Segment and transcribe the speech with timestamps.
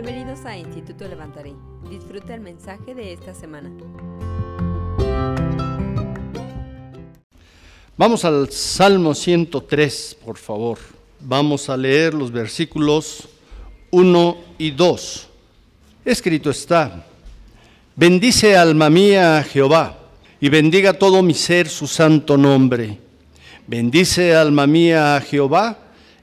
[0.00, 1.54] Bienvenidos a Instituto Levantaré.
[1.90, 3.68] Disfruta el mensaje de esta semana.
[7.96, 10.78] Vamos al Salmo 103, por favor.
[11.18, 13.28] Vamos a leer los versículos
[13.90, 15.28] 1 y 2.
[16.04, 17.04] Escrito está,
[17.96, 19.98] bendice alma mía a Jehová
[20.40, 23.00] y bendiga todo mi ser su santo nombre.
[23.66, 25.76] Bendice alma mía a Jehová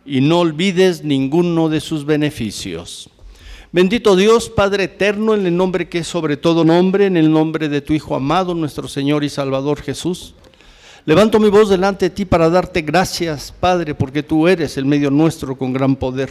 [0.05, 3.09] y no olvides ninguno de sus beneficios.
[3.75, 7.67] Bendito Dios, Padre eterno, en el nombre que es sobre todo nombre, en el nombre
[7.67, 10.33] de tu Hijo amado, nuestro Señor y Salvador Jesús.
[11.03, 15.11] Levanto mi voz delante de ti para darte gracias, Padre, porque tú eres el medio
[15.11, 16.29] nuestro con gran poder.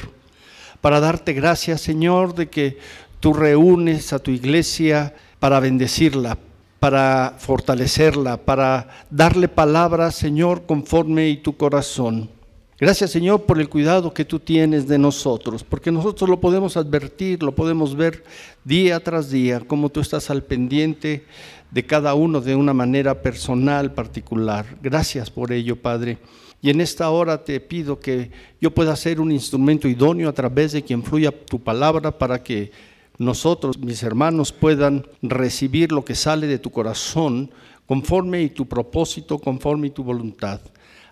[0.81, 2.79] Para darte gracias, Señor, de que
[3.21, 6.39] tú reúnes a tu iglesia para bendecirla,
[6.81, 12.31] para fortalecerla, para darle palabras, Señor, conforme y tu corazón.
[12.81, 17.41] Gracias Señor por el cuidado que tú tienes de nosotros, porque nosotros lo podemos advertir,
[17.41, 18.25] lo podemos ver
[18.65, 21.25] día tras día, como tú estás al pendiente
[21.71, 24.67] de cada uno de una manera personal, particular.
[24.83, 26.19] Gracias por ello, Padre.
[26.61, 30.73] Y en esta hora te pido que yo pueda ser un instrumento idóneo a través
[30.73, 32.73] de quien fluya tu palabra para que
[33.19, 37.53] nosotros, mis hermanos, puedan recibir lo que sale de tu corazón
[37.87, 40.61] conforme y tu propósito, conforme y tu voluntad.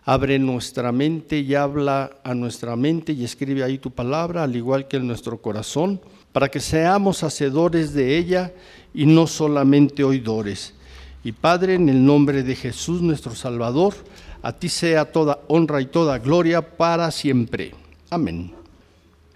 [0.04, 4.88] Abre nuestra mente y habla a nuestra mente y escribe ahí tu palabra, al igual
[4.88, 6.00] que en nuestro corazón,
[6.32, 8.52] para que seamos hacedores de ella
[8.92, 10.74] y no solamente oidores.
[11.22, 13.94] Y Padre, en el nombre de Jesús nuestro Salvador,
[14.42, 17.72] a ti sea toda honra y toda gloria para siempre.
[18.10, 18.52] Amén.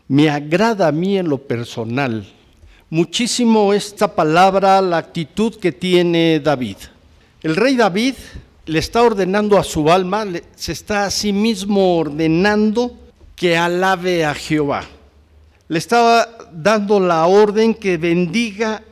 [0.08, 2.26] Me agrada a mí en lo personal
[2.90, 6.76] muchísimo esta palabra, la actitud que tiene David.
[7.42, 8.14] El rey David
[8.66, 12.96] le está ordenando a su alma, se está a sí mismo ordenando
[13.36, 14.84] que alabe a Jehová.
[15.68, 18.82] Le estaba dando la orden que bendiga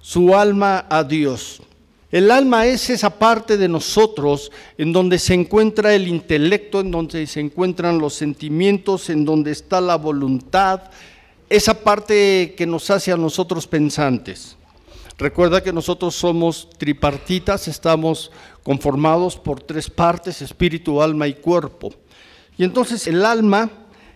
[0.00, 1.62] su alma a Dios.
[2.10, 7.26] El alma es esa parte de nosotros en donde se encuentra el intelecto, en donde
[7.26, 10.82] se encuentran los sentimientos, en donde está la voluntad,
[11.48, 14.56] esa parte que nos hace a nosotros pensantes.
[15.18, 18.30] Recuerda que nosotros somos tripartitas, estamos
[18.62, 21.92] conformados por tres partes, espíritu, alma y cuerpo.
[22.56, 23.70] Y entonces el alma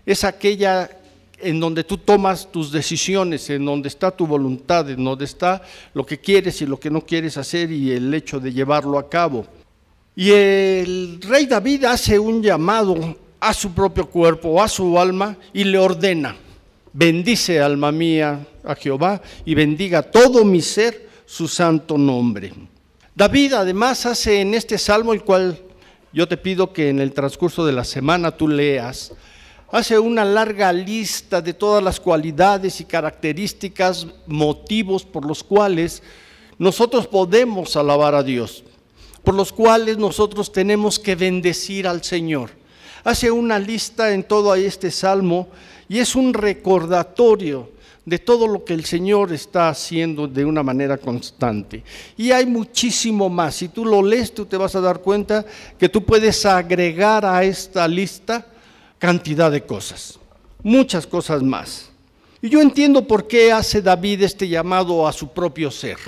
[0.05, 0.91] es aquella
[1.39, 5.63] en donde tú tomas tus decisiones, en donde está tu voluntad, en donde está
[5.93, 9.09] lo que quieres y lo que no quieres hacer y el hecho de llevarlo a
[9.09, 9.47] cabo.
[10.15, 12.97] Y el rey David hace un llamado
[13.39, 16.35] a su propio cuerpo, a su alma, y le ordena,
[16.97, 22.55] bendice alma mía a Jehová y bendiga todo mi ser su santo nombre.
[23.15, 25.61] David además hace en este salmo, el cual
[26.11, 29.13] yo te pido que en el transcurso de la semana tú leas,
[29.71, 36.03] hace una larga lista de todas las cualidades y características, motivos por los cuales
[36.57, 38.65] nosotros podemos alabar a Dios,
[39.23, 42.53] por los cuales nosotros tenemos que bendecir al Señor.
[43.05, 45.49] Hace una lista en todo este salmo
[45.89, 47.71] y es un recordatorio
[48.05, 51.83] de todo lo que el Señor está haciendo de una manera constante.
[52.17, 53.57] Y hay muchísimo más.
[53.57, 55.45] Si tú lo lees, tú te vas a dar cuenta
[55.77, 58.47] que tú puedes agregar a esta lista
[58.99, 60.19] cantidad de cosas,
[60.63, 61.91] muchas cosas más.
[62.41, 65.99] Y yo entiendo por qué hace David este llamado a su propio ser.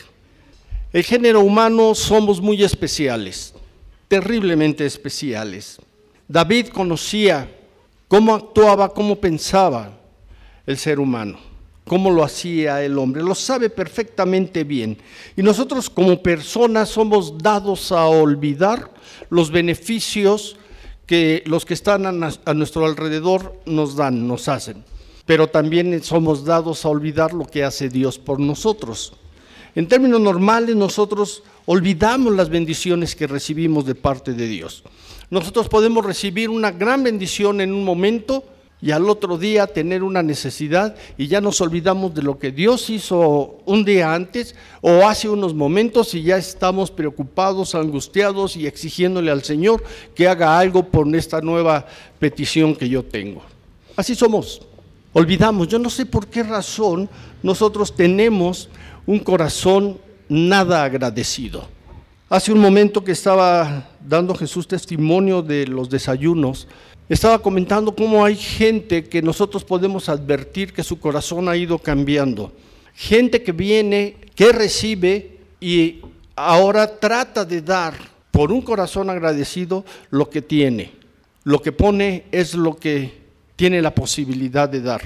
[0.93, 3.55] El género humano somos muy especiales,
[4.07, 5.79] terriblemente especiales.
[6.29, 7.51] David conocía
[8.09, 9.93] cómo actuaba, cómo pensaba
[10.67, 11.39] el ser humano
[11.89, 14.99] cómo lo hacía el hombre, lo sabe perfectamente bien.
[15.37, 18.93] Y nosotros como personas somos dados a olvidar
[19.31, 20.57] los beneficios
[21.07, 24.85] que los que están a, nuestro alrededor nos dan, nos hacen.
[25.25, 29.15] Pero también somos dados a olvidar lo que hace Dios por nosotros.
[29.75, 34.85] En términos normales, nosotros olvidamos las bendiciones que recibimos de parte de Dios.
[35.31, 38.45] Nosotros podemos recibir una gran bendición en un momento,
[38.81, 42.91] y al otro día tener una necesidad y ya nos olvidamos de lo que Dios
[42.91, 49.31] hizo un día antes o hace unos momentos y ya estamos preocupados, angustiados y exigiéndole
[49.31, 49.83] al Señor
[50.15, 51.87] que haga algo por esta nueva
[52.19, 53.43] petición que yo tengo.
[53.97, 54.63] Así somos.
[55.13, 57.09] Olvidamos, yo no sé por qué razón
[57.43, 58.69] nosotros tenemos
[59.07, 59.99] un corazón
[60.29, 61.67] nada agradecido.
[62.31, 66.69] Hace un momento que estaba dando Jesús testimonio de los desayunos,
[67.09, 72.53] estaba comentando cómo hay gente que nosotros podemos advertir que su corazón ha ido cambiando.
[72.95, 76.03] Gente que viene, que recibe y
[76.37, 77.95] ahora trata de dar
[78.31, 80.93] por un corazón agradecido lo que tiene.
[81.45, 83.11] Lo que pone es lo que
[83.57, 85.01] tiene la posibilidad de dar.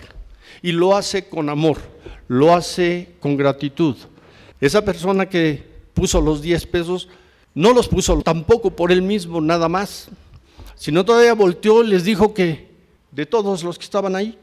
[0.61, 1.79] Y lo hace con amor,
[2.27, 3.95] lo hace con gratitud.
[4.61, 7.09] Esa persona que puso los 10 pesos,
[7.55, 10.09] no los puso tampoco por él mismo nada más,
[10.75, 12.71] sino todavía volteó y les dijo que
[13.11, 14.39] de todos los que estaban ahí,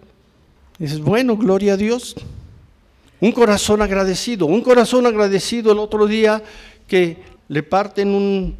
[0.78, 2.16] dices, bueno, gloria a Dios.
[3.19, 6.42] Un corazón agradecido, un corazón agradecido el otro día
[6.88, 7.18] que
[7.50, 8.56] le parten un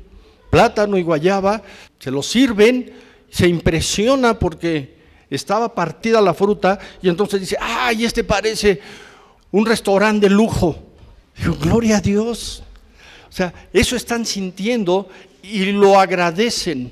[0.50, 1.62] plátano y guayaba,
[2.00, 2.92] se lo sirven,
[3.30, 4.97] se impresiona porque
[5.30, 8.81] estaba partida la fruta y entonces dice, ay, este parece
[9.51, 10.75] un restaurante de lujo.
[11.38, 12.63] Digo, gloria a Dios.
[13.30, 15.08] O sea, eso están sintiendo
[15.44, 16.92] y lo agradecen.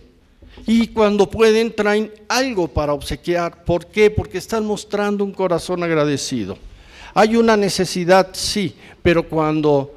[0.66, 3.64] Y cuando pueden traen algo para obsequiar.
[3.64, 4.10] ¿Por qué?
[4.10, 6.58] Porque están mostrando un corazón agradecido.
[7.14, 9.94] Hay una necesidad, sí, pero cuando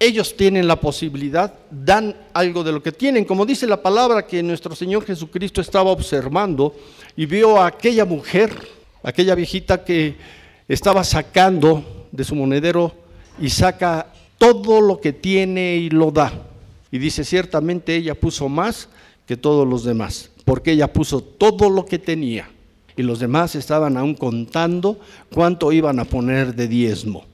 [0.00, 3.24] ellos tienen la posibilidad, dan algo de lo que tienen.
[3.24, 6.74] Como dice la palabra que nuestro Señor Jesucristo estaba observando
[7.16, 8.52] y vio a aquella mujer,
[9.02, 10.16] aquella viejita que
[10.68, 12.92] estaba sacando de su monedero
[13.40, 14.06] y saca
[14.38, 16.32] todo lo que tiene y lo da.
[16.90, 18.88] Y dice, ciertamente ella puso más
[19.26, 22.48] que todos los demás, porque ella puso todo lo que tenía
[22.98, 24.98] y los demás estaban aún contando
[25.32, 27.24] cuánto iban a poner de diezmo.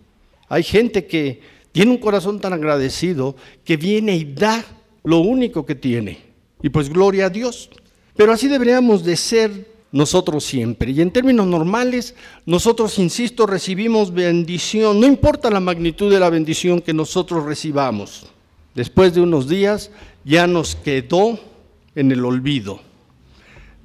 [0.49, 1.41] Hay gente que
[1.73, 3.35] tiene un corazón tan agradecido
[3.65, 4.62] que viene y da
[5.05, 6.19] lo único que tiene.
[6.62, 7.71] Y pues gloria a Dios.
[8.15, 10.91] Pero así deberíamos de ser nosotros siempre.
[10.91, 16.81] Y en términos normales, nosotros, insisto, recibimos bendición, no importa la magnitud de la bendición
[16.81, 18.26] que nosotros recibamos.
[18.75, 19.93] Después de unos días
[20.25, 21.38] ya nos quedó
[21.94, 22.81] en el olvido.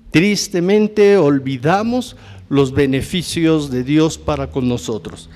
[0.09, 2.15] Tristemente olvidamos
[2.50, 5.29] los beneficios de Dios para con nosotros.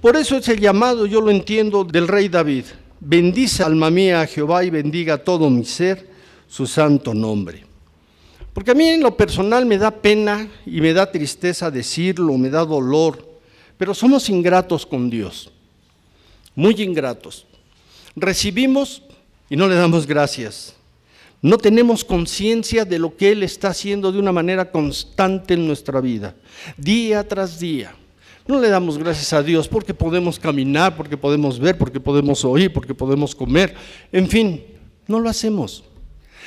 [0.00, 2.64] Por eso es el llamado, yo lo entiendo, del rey David.
[2.98, 6.10] Bendice alma mía a Jehová y bendiga todo mi ser
[6.48, 7.67] su santo nombre.
[8.58, 12.50] Porque a mí en lo personal me da pena y me da tristeza decirlo, me
[12.50, 13.38] da dolor,
[13.76, 15.52] pero somos ingratos con Dios,
[16.56, 17.46] muy ingratos.
[18.16, 19.04] Recibimos
[19.48, 20.74] y no le damos gracias.
[21.40, 26.00] No tenemos conciencia de lo que Él está haciendo de una manera constante en nuestra
[26.00, 26.34] vida,
[26.76, 27.94] día tras día.
[28.48, 32.72] No le damos gracias a Dios porque podemos caminar, porque podemos ver, porque podemos oír,
[32.72, 33.76] porque podemos comer.
[34.10, 34.64] En fin,
[35.06, 35.84] no lo hacemos.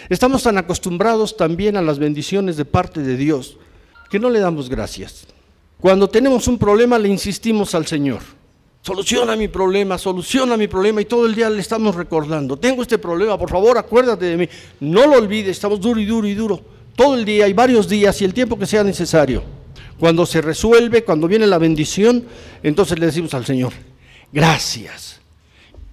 [0.09, 3.57] Estamos tan acostumbrados también a las bendiciones de parte de Dios
[4.09, 5.27] que no le damos gracias.
[5.79, 8.21] Cuando tenemos un problema le insistimos al Señor
[8.83, 12.97] Soluciona mi problema, soluciona mi problema y todo el día le estamos recordando, tengo este
[12.97, 14.49] problema, por favor acuérdate de mí.
[14.79, 16.59] No lo olvides, estamos duro y duro y duro,
[16.95, 19.43] todo el día y varios días y el tiempo que sea necesario.
[19.99, 22.25] Cuando se resuelve, cuando viene la bendición,
[22.63, 23.71] entonces le decimos al Señor,
[24.33, 25.21] gracias.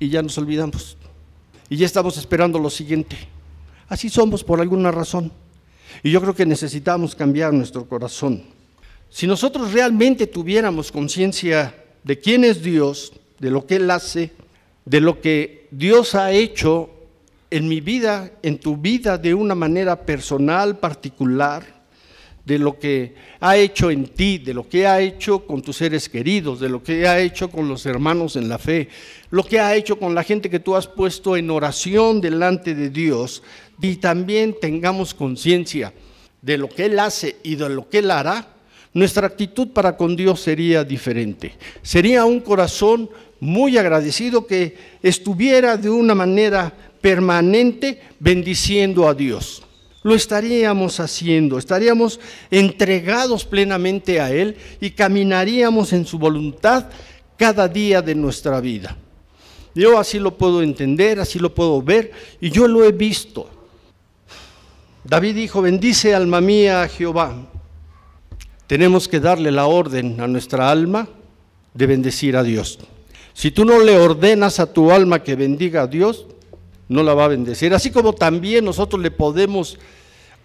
[0.00, 0.96] Y ya nos olvidamos.
[1.69, 3.19] Y ya estamos esperando lo siguiente.
[3.88, 5.32] Así somos por alguna razón.
[6.02, 8.44] Y yo creo que necesitamos cambiar nuestro corazón.
[9.11, 11.75] Si nosotros realmente tuviéramos conciencia
[12.05, 14.32] de quién es Dios, de lo que Él hace,
[14.85, 16.90] de lo que Dios ha hecho
[17.50, 21.77] en mi vida, en tu vida, de una manera personal, particular,
[22.48, 26.08] de lo que ha hecho en ti, de lo que ha hecho con tus seres
[26.08, 28.88] queridos, de lo que ha hecho con los hermanos en la fe,
[29.30, 32.88] lo que ha hecho con la gente que tú has puesto en oración delante de
[32.88, 33.42] Dios,
[33.82, 35.92] y también tengamos conciencia
[36.40, 38.48] de lo que Él hace y de lo que Él hará,
[38.94, 41.52] nuestra actitud para con Dios sería diferente.
[41.82, 49.62] Sería un corazón muy agradecido que estuviera de una manera permanente bendiciendo a Dios.
[50.02, 56.86] Lo estaríamos haciendo, estaríamos entregados plenamente a Él y caminaríamos en su voluntad
[57.36, 58.96] cada día de nuestra vida.
[59.74, 63.50] Yo así lo puedo entender, así lo puedo ver y yo lo he visto.
[65.05, 67.34] David dijo, bendice alma mía a Jehová
[68.69, 71.08] tenemos que darle la orden a nuestra alma
[71.72, 72.78] de bendecir a Dios.
[73.32, 76.26] Si tú no le ordenas a tu alma que bendiga a Dios,
[76.88, 77.74] no la va a bendecir.
[77.74, 79.78] Así como también nosotros le podemos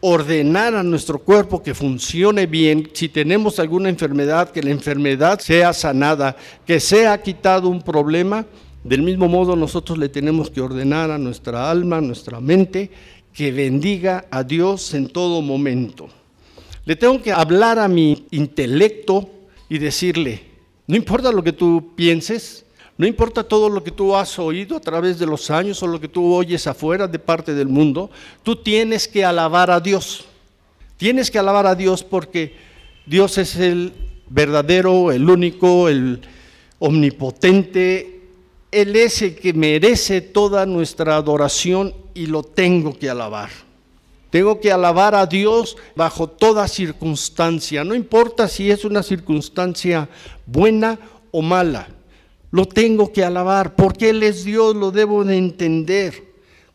[0.05, 5.71] ordenar a nuestro cuerpo que funcione bien, si tenemos alguna enfermedad, que la enfermedad sea
[5.71, 6.35] sanada,
[6.65, 8.45] que sea quitado un problema,
[8.83, 12.91] del mismo modo nosotros le tenemos que ordenar a nuestra alma, a nuestra mente,
[13.31, 16.09] que bendiga a Dios en todo momento.
[16.83, 19.29] Le tengo que hablar a mi intelecto
[19.69, 20.43] y decirle,
[20.85, 22.62] no importa lo que tú pienses,
[22.97, 26.00] no importa todo lo que tú has oído a través de los años o lo
[26.00, 28.12] que tú oyes afuera de parte del mundo,
[28.43, 30.25] tú tienes que alabar a Dios.
[30.97, 32.55] Tienes que alabar a Dios porque
[33.05, 33.93] Dios es el
[34.29, 36.21] verdadero, el único, el
[36.77, 38.21] omnipotente.
[38.71, 43.50] Él es el que merece toda nuestra adoración y lo tengo que alabar.
[44.29, 50.09] Tengo que alabar a Dios bajo toda circunstancia, no importa si es una circunstancia
[50.47, 50.97] buena
[51.31, 51.88] o mala.
[52.53, 56.24] Lo tengo que alabar, porque Él es Dios, lo debo de entender.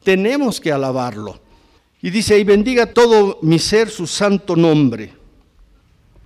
[0.02, 1.38] Tenemos que alabarlo.
[2.02, 5.12] Y dice, y bendiga todo mi ser su santo nombre.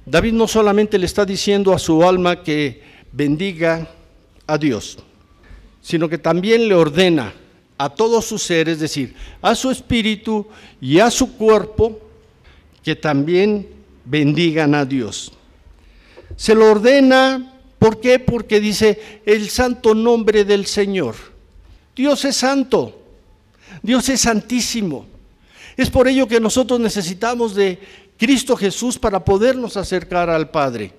[0.06, 2.80] David no solamente le está diciendo a su alma que
[3.12, 3.90] bendiga
[4.46, 4.96] a Dios,
[5.82, 7.34] sino que también le ordena
[7.76, 10.46] a todo su ser, es decir, a su espíritu
[10.80, 12.00] y a su cuerpo,
[12.82, 13.68] que también
[14.06, 15.30] bendigan a Dios.
[16.36, 17.51] Se lo ordena,
[17.82, 18.20] ¿por qué?
[18.20, 21.16] Porque dice el santo nombre del Señor.
[21.96, 23.02] Dios es santo,
[23.82, 25.04] Dios es santísimo.
[25.76, 27.80] Es por ello que nosotros necesitamos de
[28.16, 30.92] Cristo Jesús para podernos acercar al Padre.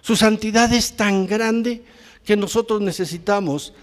[0.00, 1.82] Su santidad es tan grande
[2.24, 3.74] que nosotros necesitamos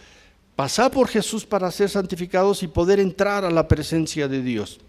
[0.55, 4.79] pasar por Jesús para ser santificados y poder entrar a la presencia de Dios.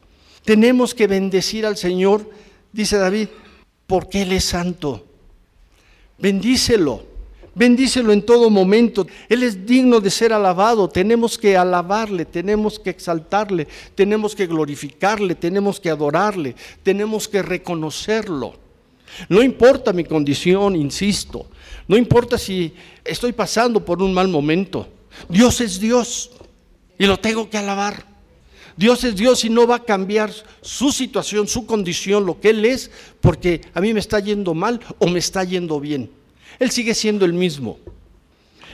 [0.43, 2.31] Tenemos que bendecir al Señor,
[2.73, 3.29] dice David,
[3.87, 5.05] porque Él es santo.
[6.17, 7.12] Bendícelo,
[7.55, 9.07] bendícelo en todo momento.
[9.29, 10.89] Él es digno de ser alabado.
[10.89, 18.55] Tenemos que alabarle, tenemos que exaltarle, tenemos que glorificarle, tenemos que adorarle, tenemos que reconocerlo.
[19.29, 21.47] No importa mi condición, insisto,
[21.87, 22.73] no importa si
[23.05, 24.89] estoy pasando por un mal momento.
[25.29, 26.31] Dios es Dios
[26.99, 28.13] y lo tengo que alabar.
[28.77, 30.33] Dios es Dios y no va a cambiar
[30.63, 32.91] su situación, su condición, lo que Él es,
[33.21, 36.11] porque a mí me está yendo mal o me está yendo bien.
[36.59, 37.79] Él sigue siendo el mismo.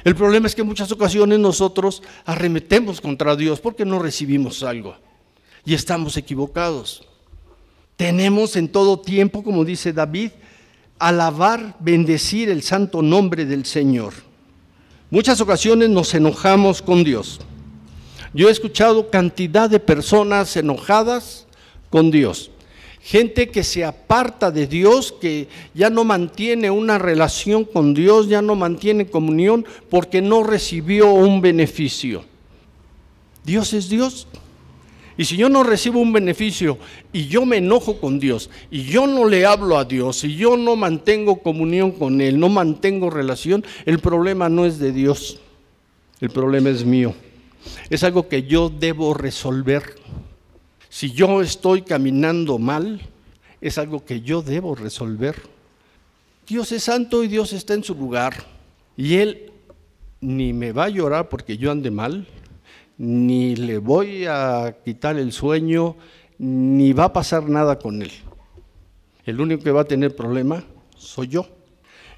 [0.05, 4.97] El problema es que en muchas ocasiones nosotros arremetemos contra Dios porque no recibimos algo
[5.65, 7.07] y estamos equivocados.
[7.97, 10.31] Tenemos en todo tiempo, como dice David,
[10.99, 14.15] alabar, bendecir el santo nombre del Señor.
[15.11, 17.41] Muchas ocasiones nos enojamos con Dios.
[18.35, 21.47] Yo he escuchado cantidad de personas enojadas
[21.91, 22.51] con Dios.
[23.09, 28.43] Gente que se aparta de Dios, que ya no mantiene una relación con Dios, ya
[28.43, 32.23] no mantiene comunión porque no recibió un beneficio.
[33.47, 34.27] Dios es Dios.
[35.17, 36.77] Y si yo no recibo un beneficio
[37.11, 40.59] y yo me enojo con Dios y yo no le hablo a Dios y yo
[40.59, 45.41] no mantengo comunión con Él, no mantengo relación, el problema no es de Dios,
[46.21, 47.15] el problema es mío.
[47.89, 49.95] Es algo que yo debo resolver.
[50.89, 53.01] Si yo estoy caminando mal,
[53.61, 55.37] es algo que yo debo resolver.
[56.47, 58.35] Dios es santo y Dios está en su lugar.
[58.97, 59.53] Y Él
[60.21, 62.27] ni me va a llorar porque yo ande mal,
[62.97, 65.97] ni le voy a quitar el sueño,
[66.39, 68.11] ni va a pasar nada con él.
[69.25, 70.65] El único que va a tener problema
[70.97, 71.47] soy yo.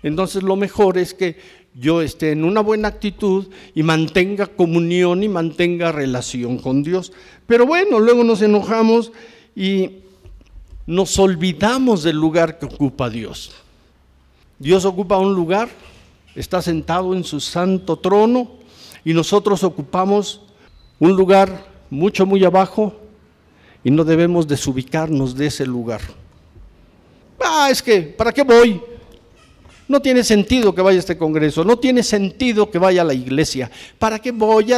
[0.03, 1.37] Entonces lo mejor es que
[1.75, 7.13] yo esté en una buena actitud y mantenga comunión y mantenga relación con Dios.
[7.47, 9.13] Pero bueno, luego nos enojamos
[9.55, 10.01] y
[10.87, 13.53] nos olvidamos del lugar que ocupa Dios.
[14.59, 15.69] Dios ocupa un lugar,
[16.35, 18.51] está sentado en su santo trono
[19.05, 20.43] y nosotros ocupamos
[20.99, 22.95] un lugar mucho, muy abajo
[23.83, 26.01] y no debemos desubicarnos de ese lugar.
[27.43, 28.81] Ah, es que, ¿para qué voy?
[29.91, 33.13] No tiene sentido que vaya a este congreso, no tiene sentido que vaya a la
[33.13, 33.69] iglesia.
[33.99, 34.73] ¿Para qué voy?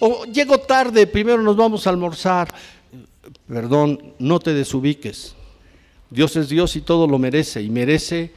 [0.00, 2.48] o llego tarde, primero nos vamos a almorzar.
[3.46, 5.34] Perdón, no te desubiques.
[6.08, 8.32] Dios es Dios y todo lo merece y merece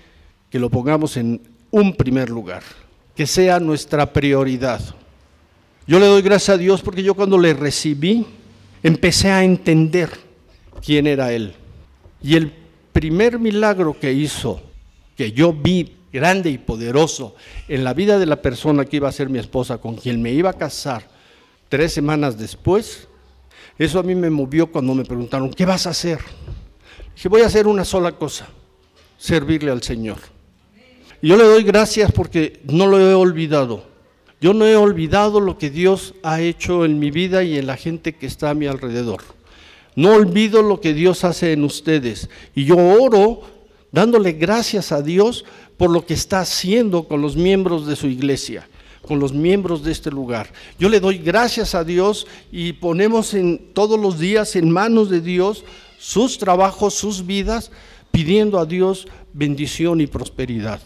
[0.50, 1.40] que lo pongamos en
[1.72, 2.64] un primer lugar,
[3.16, 4.82] que sea nuestra prioridad.
[5.88, 8.26] Yo le doy gracias a Dios porque yo cuando le recibí
[8.84, 10.10] empecé a entender
[10.86, 11.54] quién era Él.
[12.22, 12.52] Y el
[12.92, 14.60] primer milagro que hizo,
[15.16, 17.36] que yo vi grande y poderoso
[17.68, 20.32] en la vida de la persona que iba a ser mi esposa, con quien me
[20.32, 21.08] iba a casar
[21.70, 23.08] tres semanas después,
[23.78, 26.20] eso a mí me movió cuando me preguntaron, ¿qué vas a hacer?
[27.14, 28.48] Dije, voy a hacer una sola cosa,
[29.20, 30.18] servirle al Señor.
[31.22, 33.84] Y yo le doy gracias porque no lo he olvidado.
[34.42, 37.78] Yo no he olvidado lo que Dios ha hecho en mi vida y en la
[37.78, 39.22] gente que está a mi alrededor.
[39.96, 42.30] No olvido lo que Dios hace en ustedes.
[42.56, 43.42] Y yo oro
[43.92, 45.46] dándole gracias a Dios
[45.78, 48.68] por lo que está haciendo con los miembros de su iglesia,
[49.08, 50.52] con los miembros de este lugar.
[50.80, 55.22] Yo le doy gracias a Dios y ponemos en todos los días en manos de
[55.22, 55.64] Dios
[56.00, 57.72] sus trabajos, sus vidas,
[58.12, 60.82] pidiendo a Dios bendición y prosperidad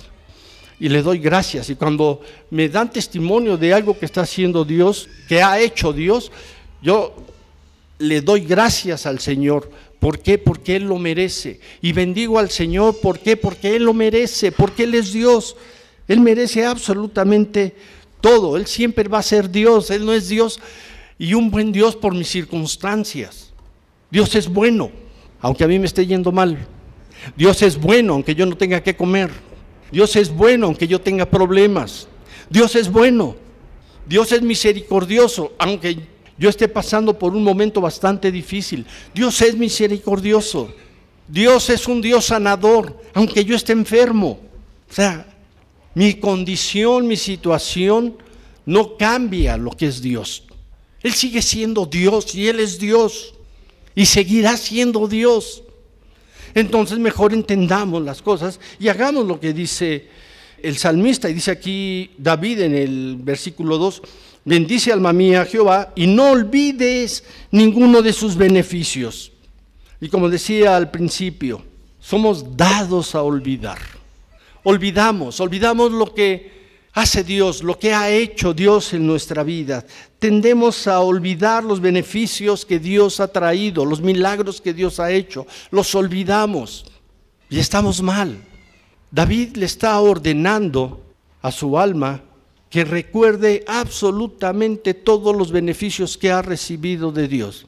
[0.82, 1.70] y le doy gracias.
[1.70, 6.32] Y cuando me dan testimonio de algo que está haciendo Dios, que ha hecho Dios,
[6.82, 7.16] yo
[8.00, 9.70] le doy gracias al Señor.
[10.02, 10.40] ¿Por qué?
[10.40, 11.60] Porque Él lo merece.
[11.80, 13.00] Y bendigo al Señor.
[13.00, 13.38] ¿Por qué?
[13.38, 14.52] Porque Él lo merece.
[14.52, 15.56] Porque Él es Dios.
[16.08, 17.76] Él merece absolutamente
[18.20, 18.58] todo.
[18.58, 19.92] Él siempre va a ser Dios.
[19.92, 20.60] Él no es Dios
[21.20, 23.54] y un buen Dios por mis circunstancias.
[24.10, 24.90] Dios es bueno,
[25.40, 26.58] aunque a mí me esté yendo mal.
[27.38, 29.30] Dios es bueno, aunque yo no tenga que comer.
[29.92, 32.08] Dios es bueno aunque yo tenga problemas.
[32.50, 33.36] Dios es bueno,
[34.08, 36.00] Dios es misericordioso, aunque
[36.42, 38.84] yo esté pasando por un momento bastante difícil.
[39.14, 40.74] Dios es misericordioso.
[41.28, 44.40] Dios es un Dios sanador, aunque yo esté enfermo.
[44.90, 45.28] O sea,
[45.94, 48.18] mi condición, mi situación
[48.66, 50.46] no cambia lo que es Dios.
[51.04, 53.36] Él sigue siendo Dios y Él es Dios
[53.94, 55.62] y seguirá siendo Dios.
[56.56, 60.08] Entonces mejor entendamos las cosas y hagamos lo que dice
[60.64, 64.02] el salmista y dice aquí David en el versículo 2,
[64.46, 69.32] bendice alma mía Jehová y no olvides ninguno de sus beneficios.
[70.00, 71.64] Y como decía al principio,
[72.00, 73.80] somos dados a olvidar.
[74.64, 76.62] Olvidamos, olvidamos lo que
[76.94, 79.86] hace Dios, lo que ha hecho Dios en nuestra vida.
[80.20, 85.46] Tendemos a olvidar los beneficios que Dios ha traído, los milagros que Dios ha hecho.
[85.70, 86.86] Los olvidamos
[87.50, 88.38] y estamos mal.
[89.12, 91.04] David le está ordenando
[91.42, 92.22] a su alma
[92.72, 97.68] que recuerde absolutamente todos los beneficios que ha recibido de Dios.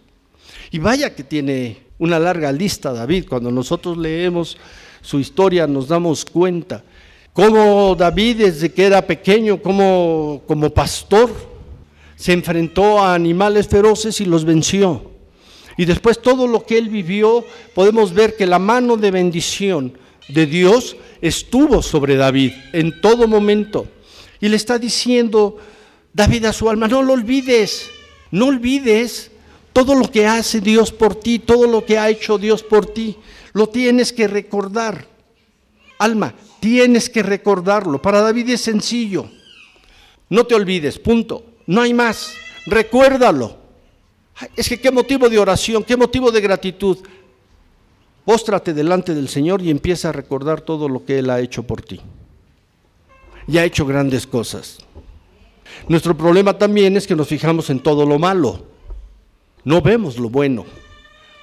[0.71, 3.25] Y vaya que tiene una larga lista David.
[3.29, 4.57] Cuando nosotros leemos
[5.01, 6.83] su historia nos damos cuenta
[7.33, 11.29] cómo David desde que era pequeño, como, como pastor,
[12.15, 15.11] se enfrentó a animales feroces y los venció.
[15.75, 17.43] Y después todo lo que él vivió,
[17.75, 19.97] podemos ver que la mano de bendición
[20.29, 23.87] de Dios estuvo sobre David en todo momento.
[24.43, 25.55] Y le está diciendo
[26.11, 27.89] David a su alma, no lo olvides,
[28.29, 29.31] no olvides
[29.71, 33.15] todo lo que hace Dios por ti, todo lo que ha hecho Dios por ti.
[33.53, 35.07] Lo tienes que recordar.
[35.97, 38.01] Alma, tienes que recordarlo.
[38.01, 39.31] Para David es sencillo.
[40.27, 41.45] No te olvides, punto.
[41.65, 42.33] No hay más.
[42.65, 43.55] Recuérdalo.
[44.57, 46.97] Es que qué motivo de oración, qué motivo de gratitud.
[48.25, 51.81] Póstrate delante del Señor y empieza a recordar todo lo que Él ha hecho por
[51.81, 52.01] ti.
[53.47, 54.79] Y ha hecho grandes cosas.
[55.87, 58.65] Nuestro problema también es que nos fijamos en todo lo malo.
[59.63, 60.65] No vemos lo bueno.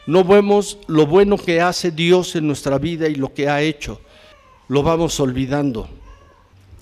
[0.06, 4.00] No vemos lo bueno que hace Dios en nuestra vida y lo que ha hecho.
[4.68, 5.88] Lo vamos olvidando.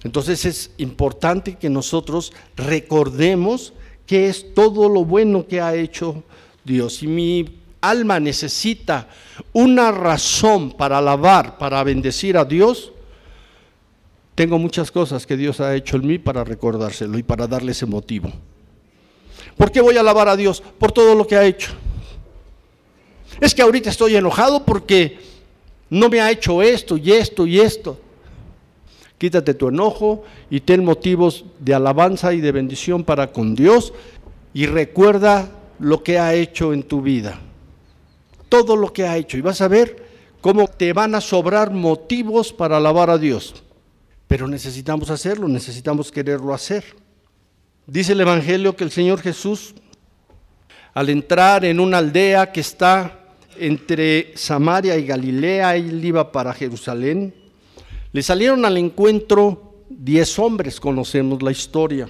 [0.04, 3.72] Entonces es importante que nosotros recordemos
[4.06, 6.22] qué es todo lo bueno que ha hecho
[6.64, 7.02] Dios.
[7.02, 9.08] Y mi alma necesita
[9.52, 12.92] una razón para alabar, para bendecir a Dios,
[14.38, 17.86] tengo muchas cosas que Dios ha hecho en mí para recordárselo y para darle ese
[17.86, 18.30] motivo.
[19.56, 20.62] ¿Por qué voy a alabar a Dios?
[20.78, 21.72] Por todo lo que ha hecho.
[23.40, 25.18] Es que ahorita estoy enojado porque
[25.90, 27.98] no me ha hecho esto y esto y esto.
[29.18, 33.92] Quítate tu enojo y ten motivos de alabanza y de bendición para con Dios
[34.54, 37.40] y recuerda lo que ha hecho en tu vida
[38.48, 40.02] todo lo que ha hecho y vas a ver
[40.40, 43.64] cómo te van a sobrar motivos para alabar a Dios.
[44.28, 46.84] Pero necesitamos hacerlo, necesitamos quererlo hacer.
[47.86, 49.74] Dice el Evangelio que el Señor Jesús,
[50.92, 53.18] al entrar en una aldea que está
[53.58, 57.34] entre Samaria y Galilea, él iba para Jerusalén,
[58.12, 62.08] le salieron al encuentro diez hombres, conocemos la historia.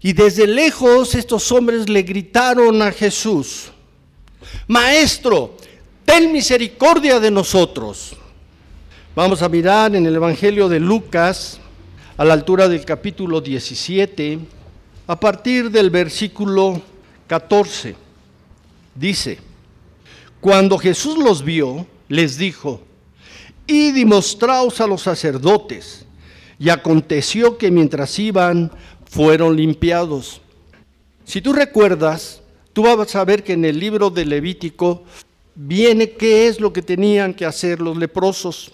[0.00, 3.70] Y desde lejos estos hombres le gritaron a Jesús,
[4.66, 5.56] Maestro,
[6.04, 8.16] ten misericordia de nosotros.
[9.14, 11.60] Vamos a mirar en el Evangelio de Lucas,
[12.16, 14.38] a la altura del capítulo 17,
[15.06, 16.80] a partir del versículo
[17.26, 17.94] 14.
[18.94, 19.38] Dice,
[20.40, 22.80] cuando Jesús los vio, les dijo,
[23.66, 26.06] y demostraos a los sacerdotes.
[26.58, 28.70] Y aconteció que mientras iban,
[29.04, 30.40] fueron limpiados.
[31.24, 35.04] Si tú recuerdas, Tú vas a ver que en el libro de Levítico
[35.54, 38.72] viene qué es lo que tenían que hacer los leprosos.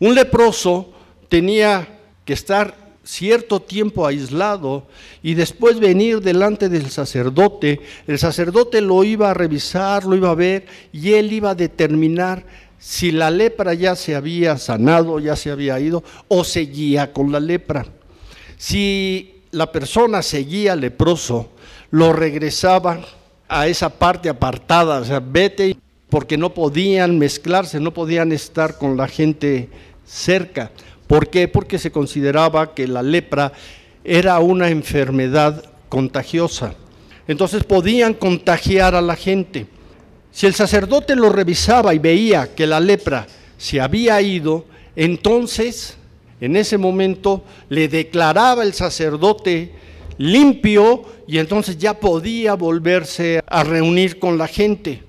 [0.00, 0.92] Un leproso
[1.28, 4.86] tenía que estar cierto tiempo aislado
[5.22, 7.80] y después venir delante del sacerdote.
[8.06, 12.44] El sacerdote lo iba a revisar, lo iba a ver y él iba a determinar
[12.78, 17.40] si la lepra ya se había sanado, ya se había ido o seguía con la
[17.40, 17.86] lepra.
[18.56, 21.50] Si la persona seguía leproso,
[21.90, 23.00] lo regresaba
[23.48, 25.76] a esa parte apartada, o sea, vete
[26.08, 29.68] porque no podían mezclarse, no podían estar con la gente
[30.04, 30.70] cerca.
[31.06, 31.48] ¿Por qué?
[31.48, 33.52] Porque se consideraba que la lepra
[34.04, 36.74] era una enfermedad contagiosa.
[37.26, 39.66] Entonces podían contagiar a la gente.
[40.30, 45.96] Si el sacerdote lo revisaba y veía que la lepra se había ido, entonces
[46.40, 49.72] en ese momento le declaraba el sacerdote
[50.18, 55.02] limpio y entonces ya podía volverse a reunir con la gente.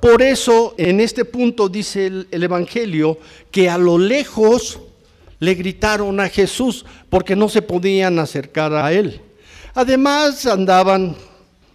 [0.00, 3.18] Por eso en este punto dice el, Evangelio
[3.50, 4.80] que a lo lejos
[5.38, 9.20] le gritaron a Jesús porque no se podían acercar a él.
[9.74, 11.16] Además andaban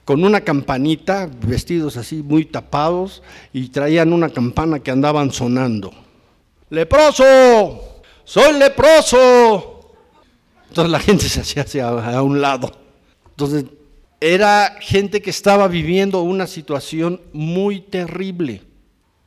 [0.03, 5.91] con una campanita, vestidos así muy tapados, y traían una campana que andaban sonando.
[6.69, 9.93] Leproso, soy leproso.
[10.69, 12.71] Entonces la gente se hacía hacia a un lado.
[13.29, 13.65] Entonces
[14.19, 18.61] era gente que estaba viviendo una situación muy terrible.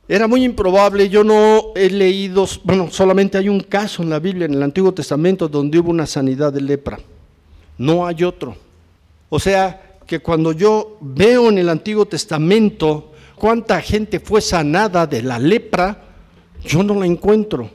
[0.07, 4.45] Era muy improbable, yo no he leído, bueno, solamente hay un caso en la Biblia,
[4.45, 6.99] en el Antiguo Testamento, donde hubo una sanidad de lepra.
[7.77, 8.57] No hay otro.
[9.29, 15.21] O sea, que cuando yo veo en el Antiguo Testamento cuánta gente fue sanada de
[15.21, 16.03] la lepra,
[16.65, 17.69] yo no la encuentro.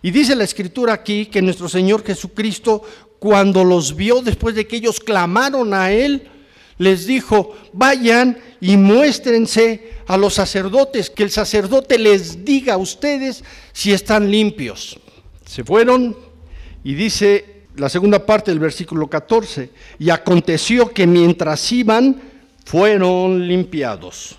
[0.00, 2.82] Y dice la escritura aquí que nuestro Señor Jesucristo,
[3.18, 6.30] cuando los vio después de que ellos clamaron a Él,
[6.78, 13.44] les dijo, vayan y muéstrense a los sacerdotes, que el sacerdote les diga a ustedes
[13.72, 14.98] si están limpios.
[15.46, 16.16] Se fueron
[16.82, 22.20] y dice la segunda parte del versículo 14, y aconteció que mientras iban,
[22.64, 24.36] fueron limpiados.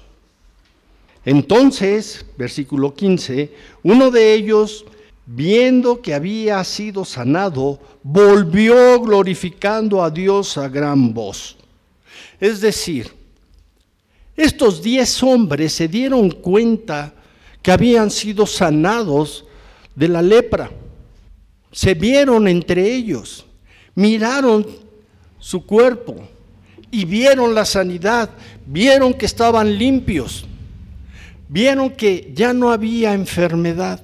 [1.26, 3.52] Entonces, versículo 15,
[3.84, 4.86] uno de ellos,
[5.26, 11.58] viendo que había sido sanado, volvió glorificando a Dios a gran voz.
[12.40, 13.12] Es decir,
[14.36, 17.14] estos diez hombres se dieron cuenta
[17.62, 19.46] que habían sido sanados
[19.96, 20.70] de la lepra
[21.76, 23.46] se vieron entre ellos,
[23.96, 24.66] miraron
[25.40, 26.26] su cuerpo
[26.90, 28.30] y vieron la sanidad,
[28.66, 30.46] vieron que estaban limpios,
[31.50, 34.00] vieron que ya no había enfermedad.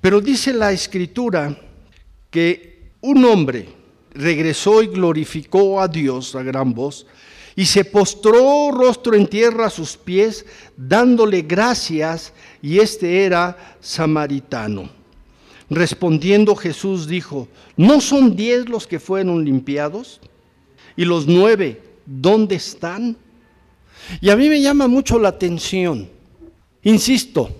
[0.00, 1.60] Pero dice la escritura
[2.30, 3.68] que un hombre
[4.14, 7.04] regresó y glorificó a Dios a gran voz
[7.58, 14.88] y se postró rostro en tierra a sus pies, dándole gracias, y este era samaritano.
[15.68, 20.20] Respondiendo Jesús dijo, ¿no son diez los que fueron limpiados?
[20.96, 23.16] ¿Y los nueve, dónde están?
[24.20, 26.08] Y a mí me llama mucho la atención.
[26.84, 27.50] Insisto,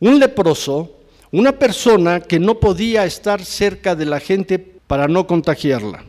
[0.00, 0.90] un leproso,
[1.30, 6.04] una persona que no podía estar cerca de la gente para no contagiarla.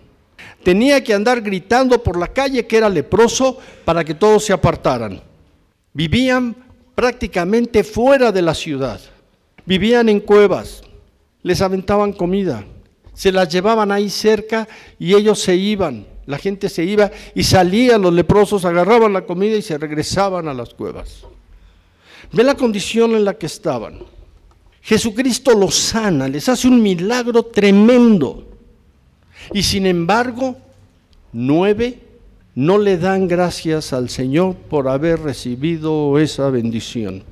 [0.64, 5.22] Tenía que andar gritando por la calle que era leproso para que todos se apartaran.
[5.94, 6.56] Vivían
[6.96, 9.00] prácticamente fuera de la ciudad.
[9.68, 10.82] Vivían en cuevas,
[11.44, 12.64] les aventaban comida,
[13.14, 14.66] se las llevaban ahí cerca
[14.98, 19.58] y ellos se iban, la gente se iba y salían los leprosos, agarraban la comida
[19.58, 21.26] y se regresaban a las cuevas.
[22.32, 24.00] Ve la condición en la que estaban.
[24.82, 28.47] Jesucristo los sana, les hace un milagro tremendo.
[29.54, 30.58] Y sin embargo,
[31.32, 32.00] nueve
[32.56, 37.24] no le dan gracias al Señor por haber recibido esa bendición.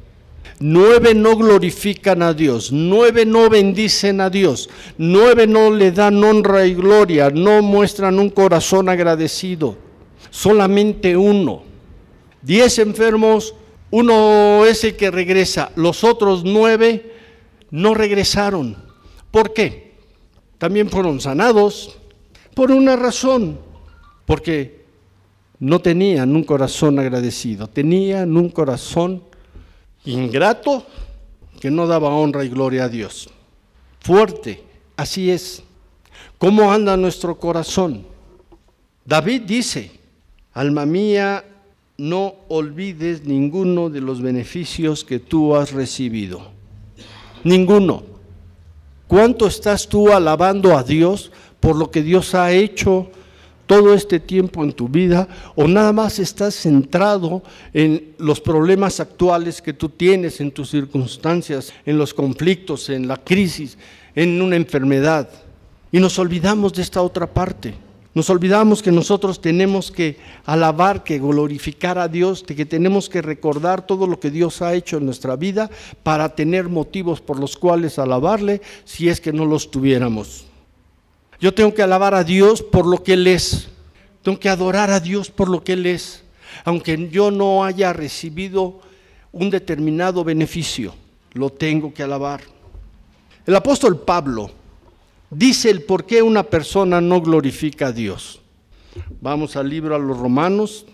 [0.60, 6.65] Nueve no glorifican a Dios, nueve no bendicen a Dios, nueve no le dan honra
[6.65, 9.75] y gloria, no muestran un corazón agradecido.
[10.30, 11.63] Solamente uno.
[12.41, 13.56] Diez enfermos,
[13.89, 17.13] uno es el que regresa, los otros nueve
[17.71, 18.78] no regresaron.
[19.32, 19.95] ¿Por qué?
[20.58, 21.97] También fueron sanados
[22.56, 23.60] por una razón,
[24.26, 24.86] porque
[25.60, 29.22] no tenían un corazón agradecido, tenían un corazón
[30.06, 30.86] ingrato
[31.60, 33.30] que no daba honra y gloria a Dios.
[34.00, 34.63] Fuerte,
[34.96, 35.63] así es.
[36.38, 38.06] ¿Cómo anda nuestro corazón?
[39.06, 39.91] David dice,
[40.54, 41.44] alma mía,
[41.98, 46.52] no olvides ninguno de los beneficios que tú has recibido.
[47.44, 48.04] Ninguno.
[49.08, 51.32] ¿Cuánto estás tú alabando a Dios
[51.65, 53.08] por lo que Dios ha hecho
[53.65, 57.41] todo este tiempo en tu vida o nada más estás centrado
[57.73, 63.17] en los problemas actuales que tú tienes, en tus circunstancias, en los conflictos, en la
[63.17, 63.80] crisis,
[64.13, 65.28] en una enfermedad.
[65.91, 67.73] Y nos olvidamos de esta otra parte.
[68.13, 73.88] Nos olvidamos que nosotros tenemos que alabar, que glorificar a Dios, que tenemos que recordar
[73.88, 75.71] todo lo que Dios ha hecho en nuestra vida
[76.04, 80.45] para tener motivos por los cuales alabarle si es que no los tuviéramos.
[81.45, 83.67] Yo tengo que alabar a Dios por lo que Él es.
[84.23, 86.23] Tengo que adorar a Dios por lo que Él es.
[86.63, 88.79] Aunque yo no haya recibido
[89.31, 90.95] un determinado beneficio,
[91.34, 92.41] lo tengo que alabar.
[93.45, 94.49] El apóstol Pablo
[95.29, 98.41] dice el por qué una persona no glorifica a Dios.
[99.21, 100.88] Vamos al libro a los Romanos,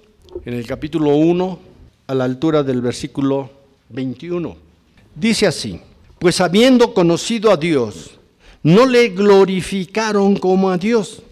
[0.44, 1.60] en el capítulo 1,
[2.08, 3.50] a la altura del versículo
[3.88, 4.58] 21.
[5.16, 5.80] Dice así,
[6.20, 8.20] pues habiendo conocido a Dios,
[8.64, 11.24] no le glorificaron como a Dios,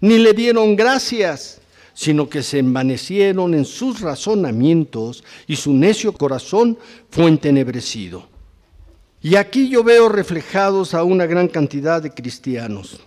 [0.00, 1.60] ni le dieron gracias,
[1.94, 6.78] sino que se envanecieron en sus razonamientos y su necio corazón
[7.10, 8.28] fue entenebrecido.
[9.22, 13.00] Y aquí yo veo reflejados a una gran cantidad de cristianos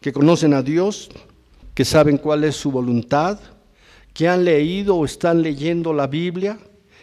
[0.00, 1.10] que conocen a Dios,
[1.74, 3.38] que saben cuál es su voluntad,
[4.14, 6.58] que han leído o están leyendo la Biblia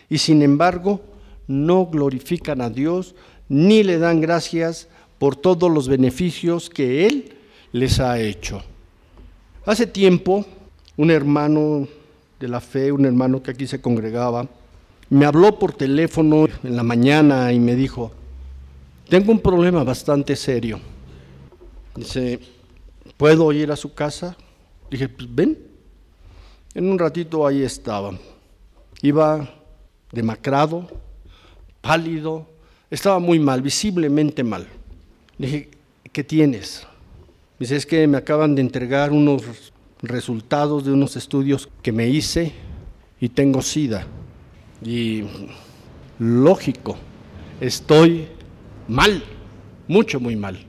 [0.09, 1.01] y sin embargo
[1.47, 3.15] no glorifican a Dios
[3.49, 4.87] ni le dan gracias
[5.19, 7.33] por todos los beneficios que Él
[7.71, 8.61] les ha hecho.
[9.65, 10.45] Hace tiempo,
[10.95, 11.87] un hermano
[12.39, 14.47] de la fe, un hermano que aquí se congregaba,
[15.09, 18.11] me habló por teléfono en la mañana y me dijo,
[19.09, 20.79] tengo un problema bastante serio.
[21.95, 22.39] Dice,
[23.15, 24.35] ¿puedo ir a su casa?
[24.91, 25.57] Dije, pues ven.
[26.73, 28.11] En un ratito ahí estaba.
[29.01, 29.49] Iba
[30.11, 30.87] demacrado,
[31.81, 32.45] pálido,
[32.91, 34.67] estaba muy mal, visiblemente mal.
[35.37, 35.69] Dije,
[36.11, 36.87] ¿qué tienes?
[37.59, 39.43] Dice, es que me acaban de entregar unos
[40.01, 42.53] resultados de unos estudios que me hice
[43.19, 44.07] y tengo sida.
[44.83, 45.23] Y
[46.19, 46.97] lógico,
[47.61, 48.27] estoy
[48.87, 49.23] mal,
[49.87, 50.65] mucho, muy mal.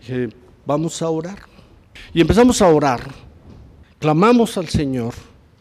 [0.00, 0.28] Dije,
[0.66, 1.38] vamos a orar.
[2.12, 3.10] Y empezamos a orar,
[3.98, 5.14] clamamos al Señor,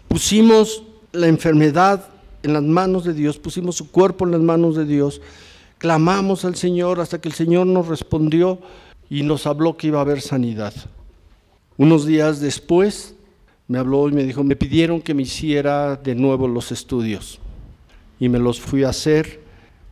[0.08, 2.08] pusimos la enfermedad
[2.44, 5.22] en las manos de Dios, pusimos su cuerpo en las manos de Dios,
[5.80, 8.60] clamamos al Señor hasta que el Señor nos respondió
[9.10, 10.74] y nos habló que iba a haber sanidad.
[11.78, 13.15] Unos días después
[13.68, 17.39] me habló y me dijo, me pidieron que me hiciera de nuevo los estudios
[18.20, 19.42] y me los fui a hacer.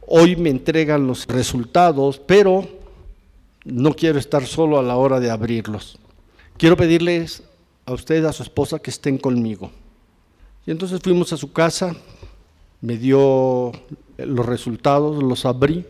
[0.06, 2.68] Hoy me entregan los resultados, pero
[3.64, 5.98] no quiero estar solo a la hora de abrirlos.
[6.58, 7.44] Quiero pedirles
[7.86, 9.72] a usted, a su esposa, que estén conmigo.
[10.66, 11.96] Y entonces fuimos a su casa,
[12.82, 13.72] me dio
[14.18, 15.86] los resultados, los abrí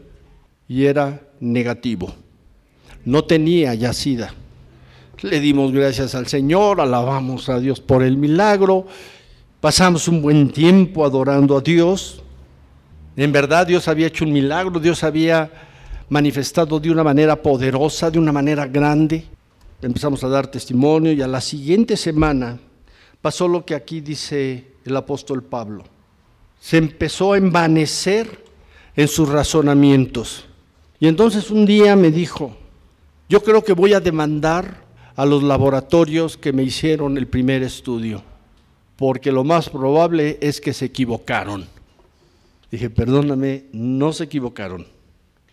[0.67, 2.13] y era negativo.
[3.05, 4.33] No tenía yacida.
[5.21, 8.85] Le dimos gracias al Señor, alabamos a Dios por el milagro,
[9.59, 12.21] pasamos un buen tiempo adorando a Dios.
[13.15, 15.49] En verdad Dios había hecho un milagro, Dios había
[16.09, 19.25] manifestado de una manera poderosa, de una manera grande.
[19.81, 22.59] Empezamos a dar testimonio y a la siguiente semana
[23.21, 25.96] pasó lo que aquí dice el apóstol Pablo
[26.67, 28.43] se empezó a envanecer
[28.93, 30.43] en sus razonamientos.
[30.99, 32.57] Y entonces un día me dijo,
[33.29, 34.83] yo creo que voy a demandar
[35.15, 38.21] a los laboratorios que me hicieron el primer estudio,
[38.97, 41.65] porque lo más probable es que se equivocaron.
[42.69, 44.85] Dije, perdóname, no se equivocaron.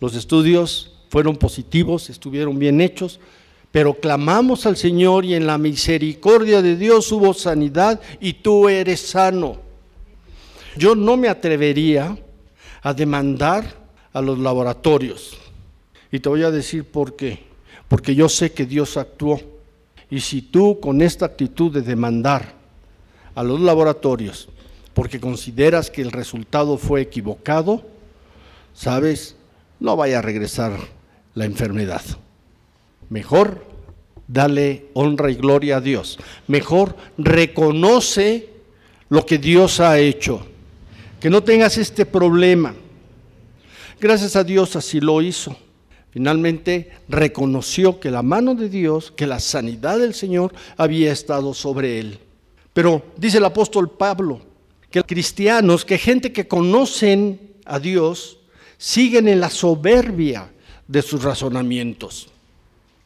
[0.01, 3.21] Los estudios fueron positivos, estuvieron bien hechos,
[3.71, 8.99] pero clamamos al Señor y en la misericordia de Dios hubo sanidad y tú eres
[8.99, 9.63] sano.
[10.77, 12.17] Yo no me atrevería
[12.83, 13.65] a demandar
[14.13, 15.37] a los laboratorios.
[16.11, 17.45] Y te voy a decir por qué.
[17.89, 19.41] Porque yo sé que Dios actuó.
[20.11, 22.55] Y si tú con esta actitud de demandar
[23.35, 24.49] a los laboratorios,
[24.93, 27.83] porque consideras que el resultado fue equivocado,
[28.75, 29.37] sabes,
[29.81, 30.79] no vaya a regresar
[31.35, 32.03] la enfermedad.
[33.09, 33.65] Mejor
[34.29, 36.19] dale honra y gloria a Dios.
[36.47, 38.51] Mejor reconoce
[39.09, 40.47] lo que Dios ha hecho
[41.25, 42.75] que no tengas este problema.
[43.99, 45.57] Gracias a Dios así lo hizo.
[46.11, 51.99] Finalmente reconoció que la mano de Dios, que la sanidad del Señor había estado sobre
[51.99, 52.19] él.
[52.75, 54.43] Pero dice el apóstol Pablo
[54.91, 58.41] que cristianos, que gente que conocen a Dios,
[58.77, 60.53] siguen en la soberbia
[60.87, 62.29] de sus razonamientos.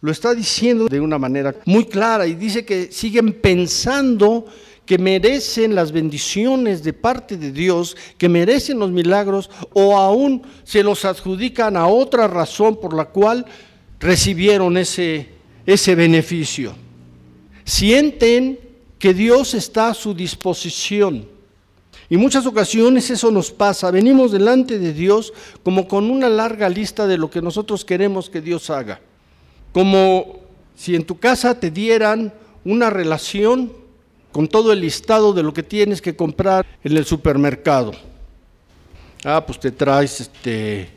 [0.00, 4.46] Lo está diciendo de una manera muy clara y dice que siguen pensando
[4.88, 10.83] que merecen las bendiciones de parte de Dios, que merecen los milagros, o aún se
[10.83, 13.44] los adjudican a otra razón por la cual
[14.01, 15.29] recibieron ese,
[15.66, 16.72] ese beneficio.
[17.66, 18.59] Sienten
[18.98, 21.29] que Dios está a su disposición.
[22.09, 23.90] Y muchas ocasiones eso nos pasa.
[23.90, 28.40] Venimos delante de Dios como con una larga lista de lo que nosotros queremos que
[28.40, 29.03] Dios haga.
[29.70, 30.40] Como
[30.74, 32.33] si en tu casa te dieran
[32.64, 33.87] una relación
[34.32, 37.92] con todo el listado de lo que tienes que comprar en el supermercado.
[39.24, 40.90] Ah, pues te traes este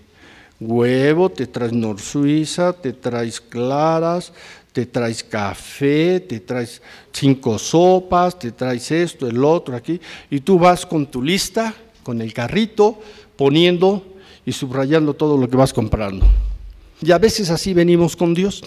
[0.59, 4.31] huevo, te traes nor suiza, te traes claras,
[4.71, 10.59] te traes café, te traes cinco sopas, te traes esto, el otro aquí, y tú
[10.59, 12.99] vas con tu lista, con el carrito,
[13.35, 14.05] poniendo
[14.45, 16.25] y subrayando todo lo que vas comprando.
[17.01, 18.63] Y a veces así venimos con Dios.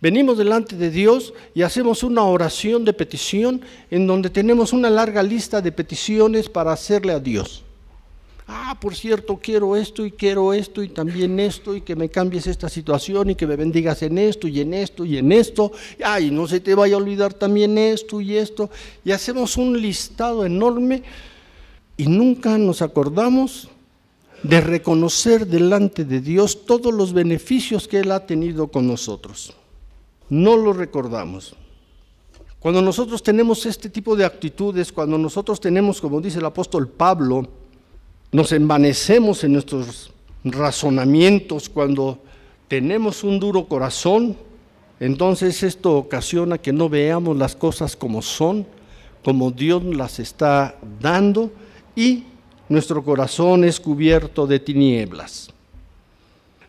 [0.00, 3.60] Venimos delante de Dios y hacemos una oración de petición
[3.90, 7.64] en donde tenemos una larga lista de peticiones para hacerle a Dios.
[8.48, 12.46] Ah, por cierto, quiero esto y quiero esto y también esto y que me cambies
[12.46, 15.70] esta situación y que me bendigas en esto y en esto y en esto.
[16.02, 18.70] Ay, no se te vaya a olvidar también esto y esto.
[19.04, 21.02] Y hacemos un listado enorme
[21.96, 23.68] y nunca nos acordamos
[24.42, 29.54] de reconocer delante de Dios todos los beneficios que Él ha tenido con nosotros.
[30.30, 31.54] No lo recordamos.
[32.60, 37.48] Cuando nosotros tenemos este tipo de actitudes, cuando nosotros tenemos, como dice el apóstol Pablo,
[38.32, 40.12] nos envanecemos en nuestros
[40.44, 42.18] razonamientos, cuando
[42.68, 44.36] tenemos un duro corazón,
[45.00, 48.66] entonces esto ocasiona que no veamos las cosas como son,
[49.24, 51.50] como Dios las está dando
[51.96, 52.24] y
[52.68, 55.50] nuestro corazón es cubierto de tinieblas.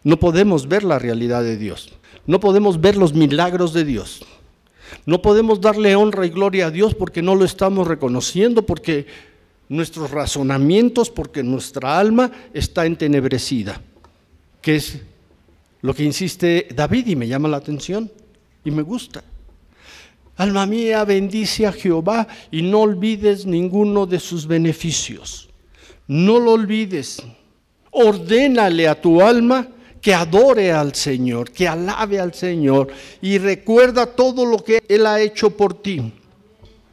[0.04, 1.93] No podemos ver la realidad de Dios,
[2.26, 4.24] no podemos ver los milagros de Dios,
[5.06, 9.08] no podemos darle honra y gloria a Dios porque no lo estamos reconociendo, porque
[9.69, 13.82] nuestros razonamientos, porque nuestra alma está entenebrecida,
[14.62, 15.00] que es
[15.82, 18.12] lo que insiste David y me llama la atención
[18.63, 19.24] y me gusta.
[20.38, 25.50] Alma mía, bendice a Jehová y no olvides ninguno de sus beneficios.
[26.08, 27.21] No lo olvides.
[27.91, 29.67] Ordénale a tu alma
[30.02, 32.88] que adore al Señor, que alabe al Señor
[33.22, 36.12] y recuerda todo lo que Él ha hecho por ti.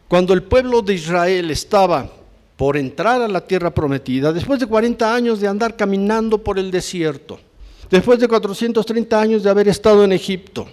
[0.06, 2.10] Cuando el pueblo de Israel estaba
[2.56, 6.70] por entrar a la tierra prometida, después de 40 años de andar caminando por el
[6.70, 7.38] desierto,
[7.90, 10.66] después de 430 años de haber estado en Egipto,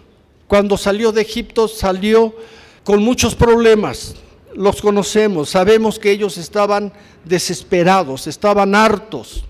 [0.47, 2.35] cuando salió de Egipto salió
[2.83, 4.15] con muchos problemas,
[4.53, 6.93] los conocemos, sabemos que ellos estaban
[7.23, 9.43] desesperados, estaban hartos,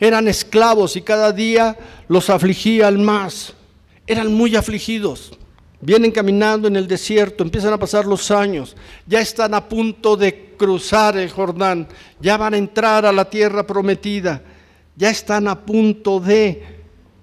[0.00, 1.76] eran esclavos y cada día
[2.08, 3.54] los afligían más,
[4.06, 5.32] eran muy afligidos.
[5.80, 10.54] Vienen caminando en el desierto, empiezan a pasar los años, ya están a punto de
[10.56, 11.86] cruzar el Jordán,
[12.20, 14.42] ya van a entrar a la tierra prometida,
[14.96, 16.78] ya están a punto de...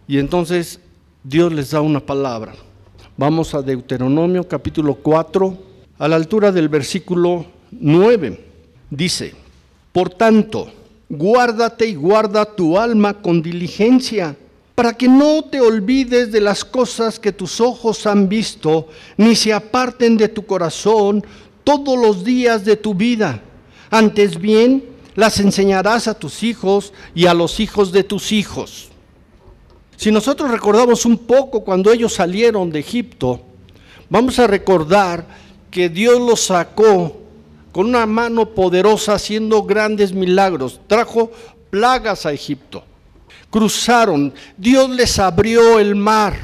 [0.08, 0.80] Y entonces
[1.24, 2.54] Dios les da una palabra.
[3.18, 5.58] Vamos a Deuteronomio capítulo 4,
[5.98, 8.46] a la altura del versículo 9.
[8.90, 9.34] Dice,
[9.92, 10.72] por tanto,
[11.10, 14.36] guárdate y guarda tu alma con diligencia,
[14.74, 19.54] para que no te olvides de las cosas que tus ojos han visto, ni se
[19.54, 21.26] aparten de tu corazón
[21.64, 23.42] todos los días de tu vida.
[23.90, 24.84] Antes bien,
[25.16, 28.90] las enseñarás a tus hijos y a los hijos de tus hijos
[29.98, 33.42] si nosotros recordamos un poco cuando ellos salieron de Egipto,
[34.10, 35.26] vamos a recordar
[35.72, 37.22] que Dios los sacó
[37.76, 40.80] con una mano poderosa haciendo grandes milagros.
[40.88, 41.30] Trajo
[41.70, 42.86] plagas a Egipto.
[43.50, 46.38] Cruzaron, Dios les abrió el mar.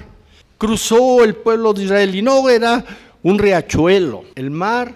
[0.57, 2.83] Cruzó el pueblo de Israel y no era
[3.23, 4.25] un riachuelo.
[4.35, 4.93] El mar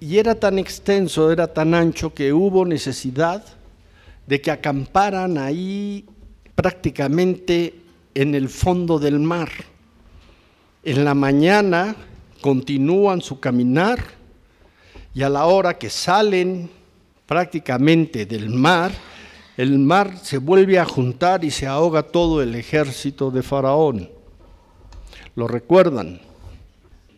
[0.00, 3.44] y era tan extenso, era tan ancho que hubo necesidad
[4.26, 6.06] de que acamparan ahí
[6.54, 7.74] prácticamente
[8.14, 9.50] en el fondo del mar.
[10.82, 11.94] En la mañana
[12.40, 14.16] continúan su caminar
[15.18, 16.70] y a la hora que salen
[17.26, 18.92] prácticamente del mar,
[19.56, 24.08] el mar se vuelve a juntar y se ahoga todo el ejército de Faraón.
[25.34, 26.20] ¿Lo recuerdan?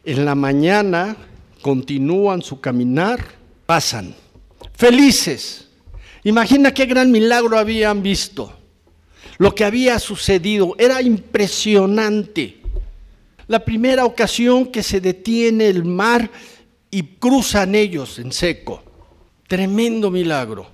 [0.03, 1.15] En la mañana
[1.61, 3.23] continúan su caminar,
[3.67, 4.15] pasan,
[4.73, 5.69] felices.
[6.25, 8.51] Imagina qué gran milagro habían visto
[9.37, 10.75] lo que había sucedido.
[10.79, 12.63] Era impresionante.
[13.47, 16.31] La primera ocasión que se detiene el mar
[16.91, 18.83] y cruzan ellos en seco.
[19.47, 20.67] Tremendo milagro.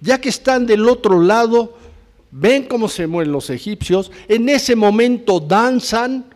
[0.00, 1.76] Ya que están del otro lado,
[2.30, 4.10] ven cómo se mueven los egipcios.
[4.28, 6.26] En ese momento danzan.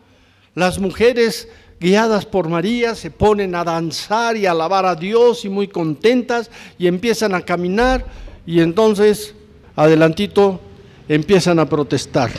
[0.55, 1.49] Las mujeres
[1.81, 6.51] guiadas por María se ponen a danzar y a alabar a Dios y muy contentas
[6.79, 8.05] y empiezan a caminar
[8.47, 9.35] y entonces
[9.75, 10.61] adelantito
[11.09, 12.31] empiezan a protestar.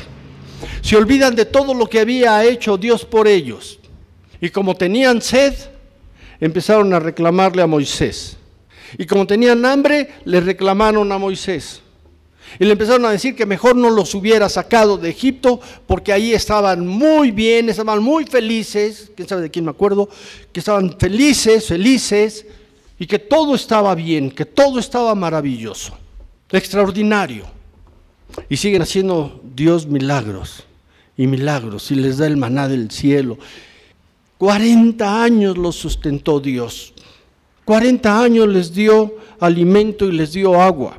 [0.81, 3.79] Se olvidan de todo lo que había hecho Dios por ellos.
[4.39, 5.53] Y como tenían sed,
[6.45, 8.35] empezaron a reclamarle a Moisés.
[8.97, 11.81] Y como tenían hambre, le reclamaron a Moisés.
[12.59, 16.33] Y le empezaron a decir que mejor no los hubiera sacado de Egipto porque ahí
[16.33, 20.09] estaban muy bien, estaban muy felices, quién sabe de quién me acuerdo,
[20.51, 22.45] que estaban felices, felices
[22.99, 25.97] y que todo estaba bien, que todo estaba maravilloso,
[26.51, 27.45] extraordinario.
[28.49, 30.65] Y siguen haciendo Dios milagros
[31.15, 33.37] y milagros y les da el maná del cielo.
[34.43, 36.93] 40 años los sustentó Dios.
[37.63, 40.97] 40 años les dio alimento y les dio agua.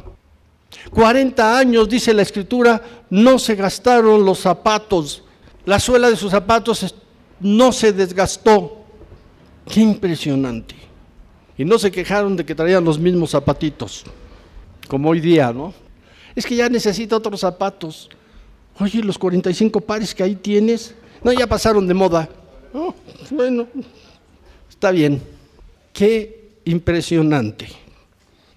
[0.90, 5.24] 40 años, dice la escritura, no se gastaron los zapatos.
[5.66, 6.94] La suela de sus zapatos
[7.38, 8.78] no se desgastó.
[9.70, 10.76] Qué impresionante.
[11.58, 14.04] Y no se quejaron de que traían los mismos zapatitos,
[14.88, 15.74] como hoy día, ¿no?
[16.34, 18.08] es que ya necesita otros zapatos.
[18.80, 22.26] Oye, los 45 pares que ahí tienes, no, ya pasaron de moda.
[22.76, 22.92] Oh,
[23.30, 23.68] bueno,
[24.68, 25.22] está bien.
[25.92, 27.68] Qué impresionante.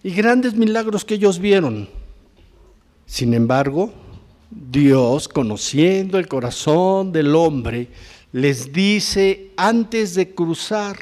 [0.02, 1.88] Y grandes milagros que ellos vieron.
[3.06, 3.94] Sin embargo,
[4.50, 7.90] Dios, conociendo el corazón del hombre,
[8.32, 10.98] les dice antes de cruzar,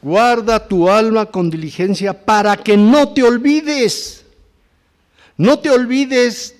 [0.00, 4.24] guarda tu alma con diligencia para que no te olvides.
[5.36, 6.54] No te olvides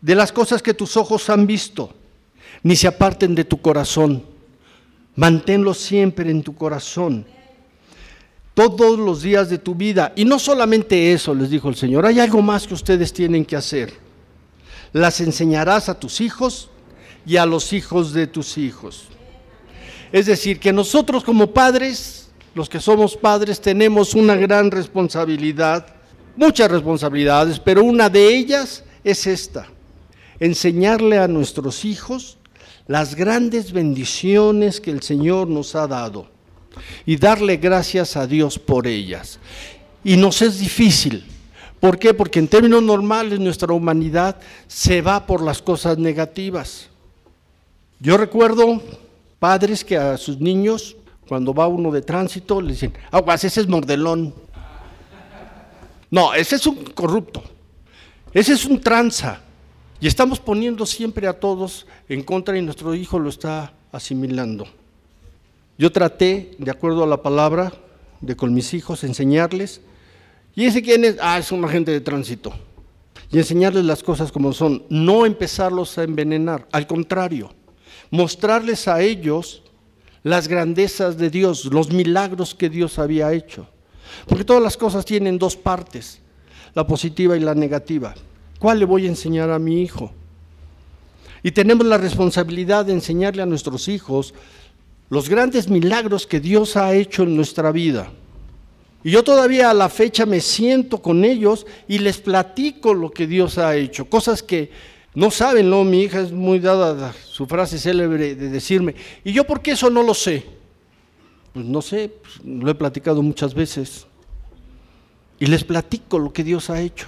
[0.00, 1.92] de las cosas que tus ojos han visto,
[2.62, 4.29] ni se aparten de tu corazón.
[5.20, 7.26] Manténlo siempre en tu corazón,
[8.54, 10.14] todos los días de tu vida.
[10.16, 13.54] Y no solamente eso, les dijo el Señor, hay algo más que ustedes tienen que
[13.54, 13.92] hacer.
[14.94, 16.70] Las enseñarás a tus hijos
[17.26, 19.08] y a los hijos de tus hijos.
[20.10, 25.96] Es decir, que nosotros como padres, los que somos padres, tenemos una gran responsabilidad,
[26.34, 29.68] muchas responsabilidades, pero una de ellas es esta
[30.38, 32.38] enseñarle a nuestros hijos
[32.90, 36.26] las grandes bendiciones que el Señor nos ha dado
[37.06, 39.38] y darle gracias a Dios por ellas.
[40.02, 41.24] Y nos es difícil.
[41.78, 42.12] ¿Por qué?
[42.12, 46.88] Porque en términos normales nuestra humanidad se va por las cosas negativas.
[48.00, 48.82] Yo recuerdo
[49.38, 50.96] padres que a sus niños,
[51.28, 54.34] cuando va uno de tránsito, le dicen, aguas, ese es mordelón.
[56.10, 57.40] No, ese es un corrupto.
[58.34, 59.42] Ese es un tranza.
[60.00, 64.66] Y estamos poniendo siempre a todos en contra y nuestro hijo lo está asimilando.
[65.76, 67.72] Yo traté, de acuerdo a la palabra,
[68.20, 69.82] de con mis hijos enseñarles.
[70.54, 71.16] ¿Y ese quién es?
[71.20, 72.52] Ah, es un agente de tránsito.
[73.30, 74.84] Y enseñarles las cosas como son.
[74.88, 76.66] No empezarlos a envenenar.
[76.72, 77.52] Al contrario,
[78.10, 79.62] mostrarles a ellos
[80.22, 83.66] las grandezas de Dios, los milagros que Dios había hecho.
[84.26, 86.20] Porque todas las cosas tienen dos partes,
[86.74, 88.14] la positiva y la negativa.
[88.60, 90.12] ¿Cuál le voy a enseñar a mi hijo?
[91.42, 94.34] Y tenemos la responsabilidad de enseñarle a nuestros hijos
[95.08, 98.12] los grandes milagros que Dios ha hecho en nuestra vida.
[99.02, 103.26] Y yo todavía a la fecha me siento con ellos y les platico lo que
[103.26, 104.70] Dios ha hecho, cosas que
[105.14, 105.82] no saben, ¿no?
[105.82, 108.94] Mi hija es muy dada su frase célebre de decirme,
[109.24, 110.44] ¿y yo por qué eso no lo sé?
[111.54, 114.06] Pues no sé, pues, lo he platicado muchas veces.
[115.38, 117.06] Y les platico lo que Dios ha hecho.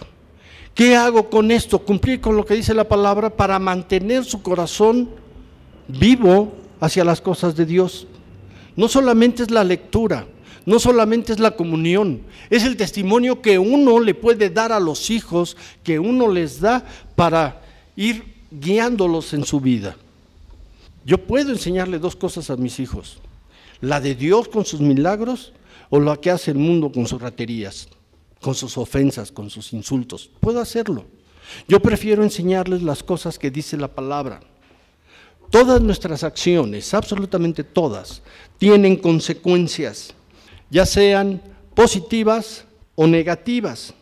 [0.75, 1.79] ¿Qué hago con esto?
[1.81, 5.11] Cumplir con lo que dice la palabra para mantener su corazón
[5.87, 8.07] vivo hacia las cosas de Dios.
[8.75, 10.27] No solamente es la lectura,
[10.65, 15.11] no solamente es la comunión, es el testimonio que uno le puede dar a los
[15.11, 17.61] hijos, que uno les da para
[17.95, 19.97] ir guiándolos en su vida.
[21.05, 23.19] Yo puedo enseñarle dos cosas a mis hijos,
[23.83, 25.53] la de Dios con sus milagros
[25.91, 27.89] o la que hace el mundo con sus raterías
[28.43, 30.29] con sus ofensas, con sus insultos.
[30.41, 31.07] Puedo hacerlo.
[31.67, 34.41] Yo prefiero enseñarles las cosas que dice la palabra.
[35.51, 38.23] Todas nuestras acciones, absolutamente todas,
[38.59, 40.15] tienen consecuencias,
[40.71, 41.41] ya sean
[41.75, 42.65] positivas
[42.95, 43.95] o negativas.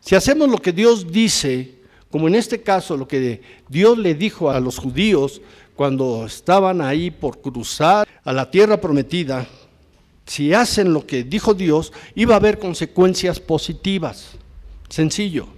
[0.00, 1.74] Si hacemos lo que Dios dice,
[2.10, 5.40] como en este caso lo que Dios le dijo a los judíos
[5.74, 9.46] cuando estaban ahí por cruzar a la tierra prometida,
[10.30, 14.28] si hacen lo que dijo Dios, iba a haber consecuencias positivas.
[14.88, 15.48] Sencillo.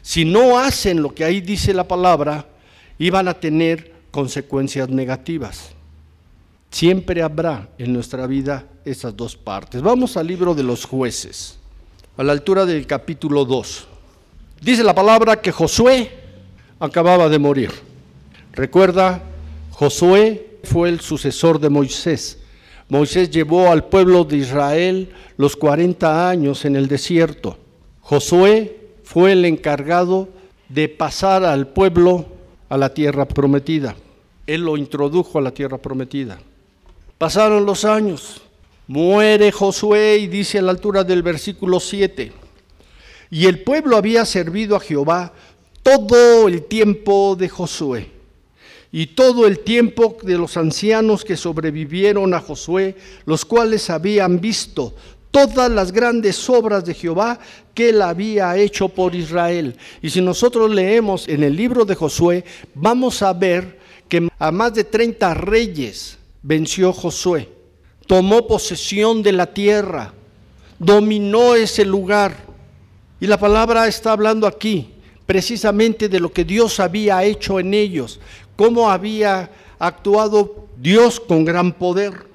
[0.00, 2.48] Si no hacen lo que ahí dice la palabra,
[2.98, 5.72] iban a tener consecuencias negativas.
[6.70, 9.82] Siempre habrá en nuestra vida esas dos partes.
[9.82, 11.58] Vamos al libro de los jueces,
[12.16, 13.86] a la altura del capítulo 2.
[14.62, 16.10] Dice la palabra que Josué
[16.80, 17.72] acababa de morir.
[18.52, 19.22] Recuerda,
[19.72, 22.38] Josué fue el sucesor de Moisés
[22.88, 27.56] Moisés llevó al pueblo de Israel los 40 años en el desierto.
[28.00, 30.28] Josué fue el encargado
[30.68, 32.26] de pasar al pueblo
[32.68, 33.96] a la tierra prometida.
[34.46, 36.38] Él lo introdujo a la tierra prometida.
[37.16, 38.42] Pasaron los años.
[38.86, 42.32] Muere Josué y dice a la altura del versículo 7.
[43.30, 45.32] Y el pueblo había servido a Jehová
[45.82, 48.13] todo el tiempo de Josué
[48.96, 52.94] y todo el tiempo de los ancianos que sobrevivieron a Josué,
[53.26, 54.94] los cuales habían visto
[55.32, 57.40] todas las grandes obras de Jehová
[57.74, 59.76] que él había hecho por Israel.
[60.00, 64.74] Y si nosotros leemos en el libro de Josué, vamos a ver que a más
[64.74, 67.48] de 30 reyes venció Josué,
[68.06, 70.14] tomó posesión de la tierra,
[70.78, 72.36] dominó ese lugar.
[73.20, 74.94] Y la palabra está hablando aquí
[75.26, 78.20] precisamente de lo que Dios había hecho en ellos,
[78.56, 82.26] cómo había actuado Dios con gran poder.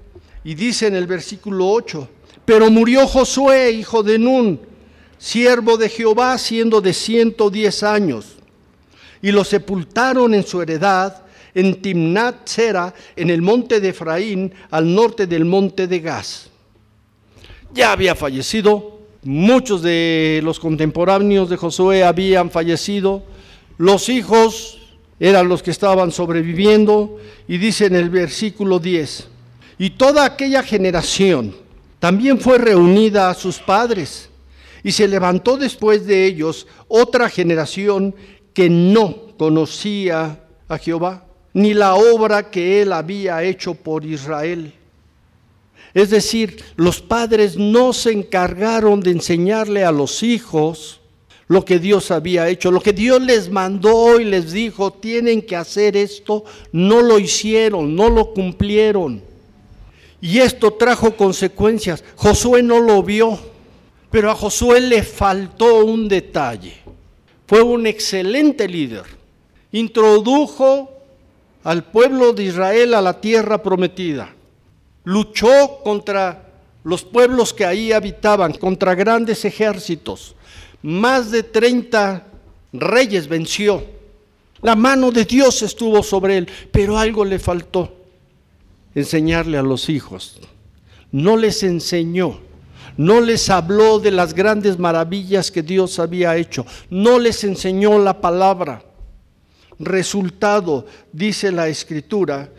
[0.43, 2.07] Y dice en el versículo 8,
[2.45, 4.59] pero murió Josué, hijo de Nun,
[5.17, 8.37] siervo de Jehová, siendo de 110 años,
[9.21, 14.93] y lo sepultaron en su heredad en Timnat Sera, en el monte de Efraín, al
[14.93, 16.49] norte del monte de Gaz.
[17.73, 23.23] Ya había fallecido, muchos de los contemporáneos de Josué habían fallecido,
[23.77, 24.79] Los hijos
[25.19, 27.17] eran los que estaban sobreviviendo
[27.47, 29.27] y dice en el versículo 10,
[29.77, 31.55] y toda aquella generación
[31.99, 34.29] también fue reunida a sus padres
[34.83, 38.15] y se levantó después de ellos otra generación
[38.53, 44.73] que no conocía a Jehová, ni la obra que él había hecho por Israel.
[45.93, 50.98] Es decir, los padres no se encargaron de enseñarle a los hijos
[51.49, 55.55] lo que Dios había hecho, lo que Dios les mandó y les dijo, tienen que
[55.55, 59.23] hacer esto, no lo hicieron, no lo cumplieron.
[60.21, 62.03] Y esto trajo consecuencias.
[62.15, 63.39] Josué no lo vio,
[64.11, 66.75] pero a Josué le faltó un detalle.
[67.47, 69.05] Fue un excelente líder.
[69.71, 70.91] Introdujo
[71.63, 74.35] al pueblo de Israel a la tierra prometida.
[75.03, 76.51] Luchó contra
[76.83, 80.35] los pueblos que ahí habitaban, contra grandes ejércitos
[80.81, 82.25] más de 30
[82.73, 83.83] reyes venció.
[84.61, 87.95] La mano de Dios estuvo sobre él, pero algo le faltó,
[88.93, 90.39] enseñarle a los hijos.
[91.11, 92.39] No les enseñó,
[92.97, 98.19] no les habló de las grandes maravillas que Dios había hecho, no les enseñó la
[98.19, 98.83] palabra.
[99.79, 102.49] Resultado, dice la escritura,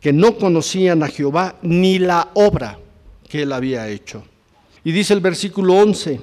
[0.00, 2.78] que no conocían a Jehová ni la obra
[3.28, 4.22] que él había hecho.
[4.82, 6.20] Y dice el versículo 11,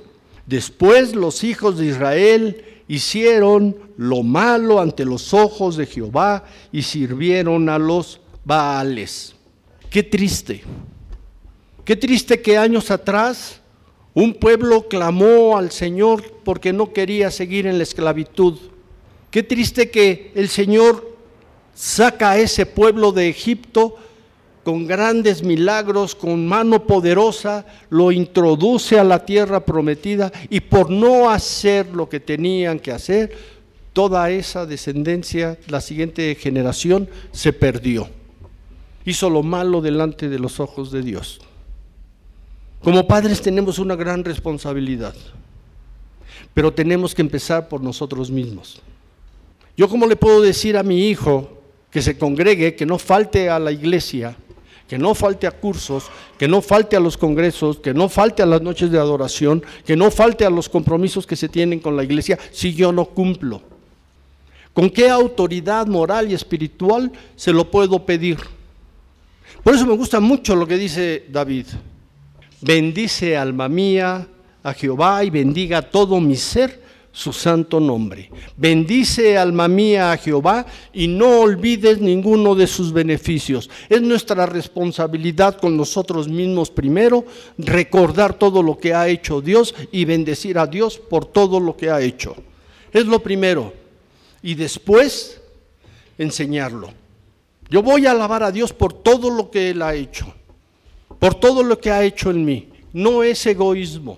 [0.51, 6.43] Después los hijos de Israel hicieron lo malo ante los ojos de Jehová
[6.73, 9.33] y sirvieron a los Baales.
[9.89, 10.61] Qué triste.
[11.85, 13.61] Qué triste que años atrás
[14.13, 18.59] un pueblo clamó al Señor porque no quería seguir en la esclavitud.
[19.29, 21.15] Qué triste que el Señor
[21.73, 23.95] saca a ese pueblo de Egipto
[24.63, 31.29] con grandes milagros, con mano poderosa, lo introduce a la tierra prometida y por no
[31.29, 33.35] hacer lo que tenían que hacer,
[33.93, 38.09] toda esa descendencia, la siguiente generación, se perdió.
[39.05, 41.41] Hizo lo malo delante de los ojos de Dios.
[42.81, 45.15] Como padres tenemos una gran responsabilidad,
[46.53, 48.81] pero tenemos que empezar por nosotros mismos.
[49.77, 53.59] Yo como le puedo decir a mi hijo que se congregue, que no falte a
[53.59, 54.35] la iglesia,
[54.91, 58.45] que no falte a cursos, que no falte a los congresos, que no falte a
[58.45, 62.03] las noches de adoración, que no falte a los compromisos que se tienen con la
[62.03, 63.61] iglesia si yo no cumplo.
[64.73, 68.37] ¿Con qué autoridad moral y espiritual se lo puedo pedir?
[69.63, 71.67] Por eso me gusta mucho lo que dice David.
[72.59, 74.27] Bendice alma mía
[74.61, 76.80] a Jehová y bendiga todo mi ser
[77.11, 78.29] su santo nombre.
[78.55, 83.69] Bendice alma mía a Jehová y no olvides ninguno de sus beneficios.
[83.89, 87.25] Es nuestra responsabilidad con nosotros mismos primero
[87.57, 91.89] recordar todo lo que ha hecho Dios y bendecir a Dios por todo lo que
[91.89, 92.35] ha hecho.
[92.93, 93.73] Es lo primero.
[94.41, 95.41] Y después
[96.17, 96.93] enseñarlo.
[97.69, 100.33] Yo voy a alabar a Dios por todo lo que Él ha hecho,
[101.19, 102.67] por todo lo que ha hecho en mí.
[102.91, 104.17] No es egoísmo,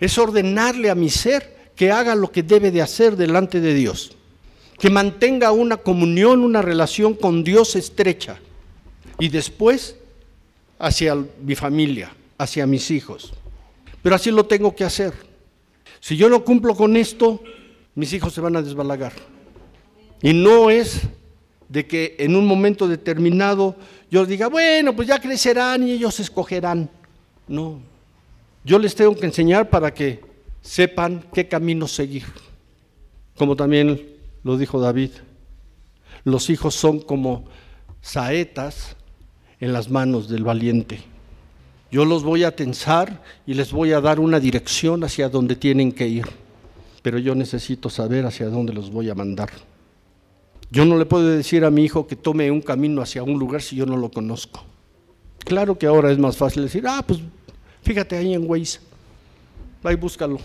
[0.00, 4.14] es ordenarle a mi ser que haga lo que debe de hacer delante de Dios,
[4.78, 8.38] que mantenga una comunión, una relación con Dios estrecha
[9.18, 9.96] y después
[10.78, 13.32] hacia mi familia, hacia mis hijos.
[14.02, 15.14] Pero así lo tengo que hacer.
[16.00, 17.42] Si yo no cumplo con esto,
[17.94, 19.14] mis hijos se van a desbalagar.
[20.20, 21.00] Y no es
[21.70, 23.74] de que en un momento determinado
[24.10, 26.90] yo diga, bueno, pues ya crecerán y ellos escogerán.
[27.48, 27.80] No,
[28.64, 30.28] yo les tengo que enseñar para que
[30.62, 32.24] sepan qué camino seguir.
[33.36, 34.06] Como también
[34.44, 35.10] lo dijo David,
[36.24, 37.44] los hijos son como
[38.00, 38.96] saetas
[39.60, 41.00] en las manos del valiente.
[41.90, 45.92] Yo los voy a tensar y les voy a dar una dirección hacia donde tienen
[45.92, 46.26] que ir,
[47.02, 49.50] pero yo necesito saber hacia dónde los voy a mandar.
[50.70, 53.60] Yo no le puedo decir a mi hijo que tome un camino hacia un lugar
[53.60, 54.64] si yo no lo conozco.
[55.44, 57.18] Claro que ahora es más fácil decir, ah, pues
[57.82, 58.78] fíjate ahí en Waze.
[59.84, 60.38] Y búscalo.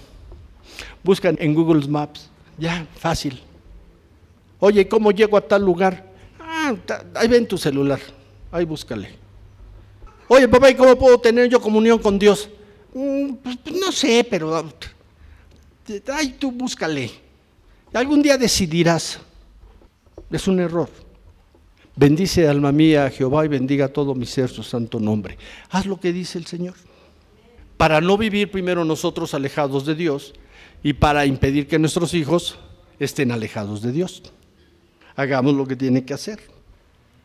[1.03, 2.29] Buscan en Google Maps.
[2.57, 3.41] Ya, fácil.
[4.59, 6.05] Oye, ¿cómo llego a tal lugar?
[6.39, 6.73] Ah,
[7.15, 7.99] ahí ven tu celular.
[8.51, 9.09] Ahí búscale.
[10.27, 12.49] Oye, papá, ¿y cómo puedo tener yo comunión con Dios?
[12.93, 14.63] Mm, pues, pues, no sé, pero
[16.13, 17.11] ahí tú búscale.
[17.93, 19.19] Algún día decidirás.
[20.31, 20.89] Es un error.
[21.95, 25.37] Bendice alma mía a Jehová y bendiga todo mi ser su santo nombre.
[25.69, 26.75] Haz lo que dice el Señor
[27.77, 30.33] para no vivir primero nosotros alejados de Dios
[30.83, 32.57] y para impedir que nuestros hijos
[32.99, 34.23] estén alejados de Dios.
[35.15, 36.39] Hagamos lo que tiene que hacer.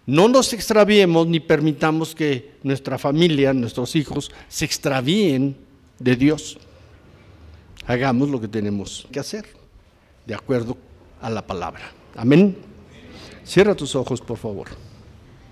[0.07, 5.57] No nos extraviemos ni permitamos que nuestra familia, nuestros hijos, se extravíen
[5.98, 6.59] de Dios.
[7.86, 9.46] Hagamos lo que tenemos que hacer,
[10.26, 10.76] de acuerdo
[11.20, 11.92] a la palabra.
[12.16, 12.57] Amén.
[13.44, 14.68] Cierra tus ojos, por favor.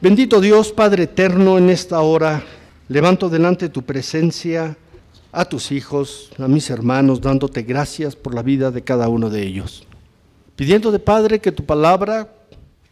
[0.00, 2.42] Bendito Dios, Padre eterno, en esta hora
[2.88, 4.76] levanto delante tu presencia
[5.32, 9.42] a tus hijos, a mis hermanos, dándote gracias por la vida de cada uno de
[9.42, 9.86] ellos.
[10.56, 12.32] Pidiendo de Padre que tu palabra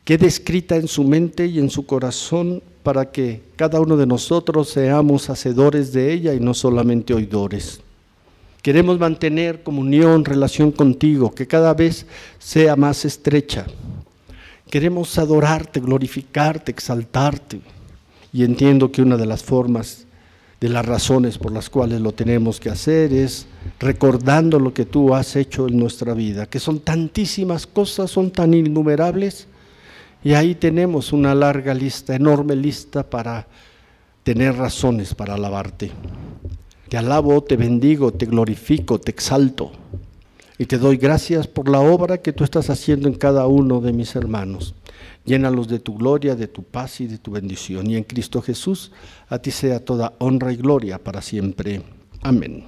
[0.05, 4.69] quede escrita en su mente y en su corazón para que cada uno de nosotros
[4.69, 7.81] seamos hacedores de ella y no solamente oidores.
[8.63, 12.07] Queremos mantener comunión, relación contigo, que cada vez
[12.39, 13.67] sea más estrecha.
[14.71, 17.61] Queremos adorarte, glorificarte, exaltarte.
[18.33, 20.06] Y entiendo que una de las formas,
[20.61, 23.47] de las razones por las cuales lo tenemos que hacer es
[23.79, 28.55] recordando lo que tú has hecho en nuestra vida, que son tantísimas cosas, son tan
[28.55, 29.49] innumerables
[30.25, 33.47] y ahí tenemos una larga lista, enorme lista para
[34.23, 35.91] tener razones para alabarte.
[36.89, 39.73] Te alabo, te bendigo, te glorifico, te exalto.
[40.59, 43.93] Y te doy gracias por la obra que tú estás haciendo en cada uno de
[43.93, 44.75] mis hermanos.
[45.27, 47.91] Llénalos de tu gloria, de tu paz y de tu bendición.
[47.91, 48.93] Y en Cristo Jesús,
[49.29, 51.83] a ti sea toda honra y gloria para siempre.
[52.23, 52.65] Amén.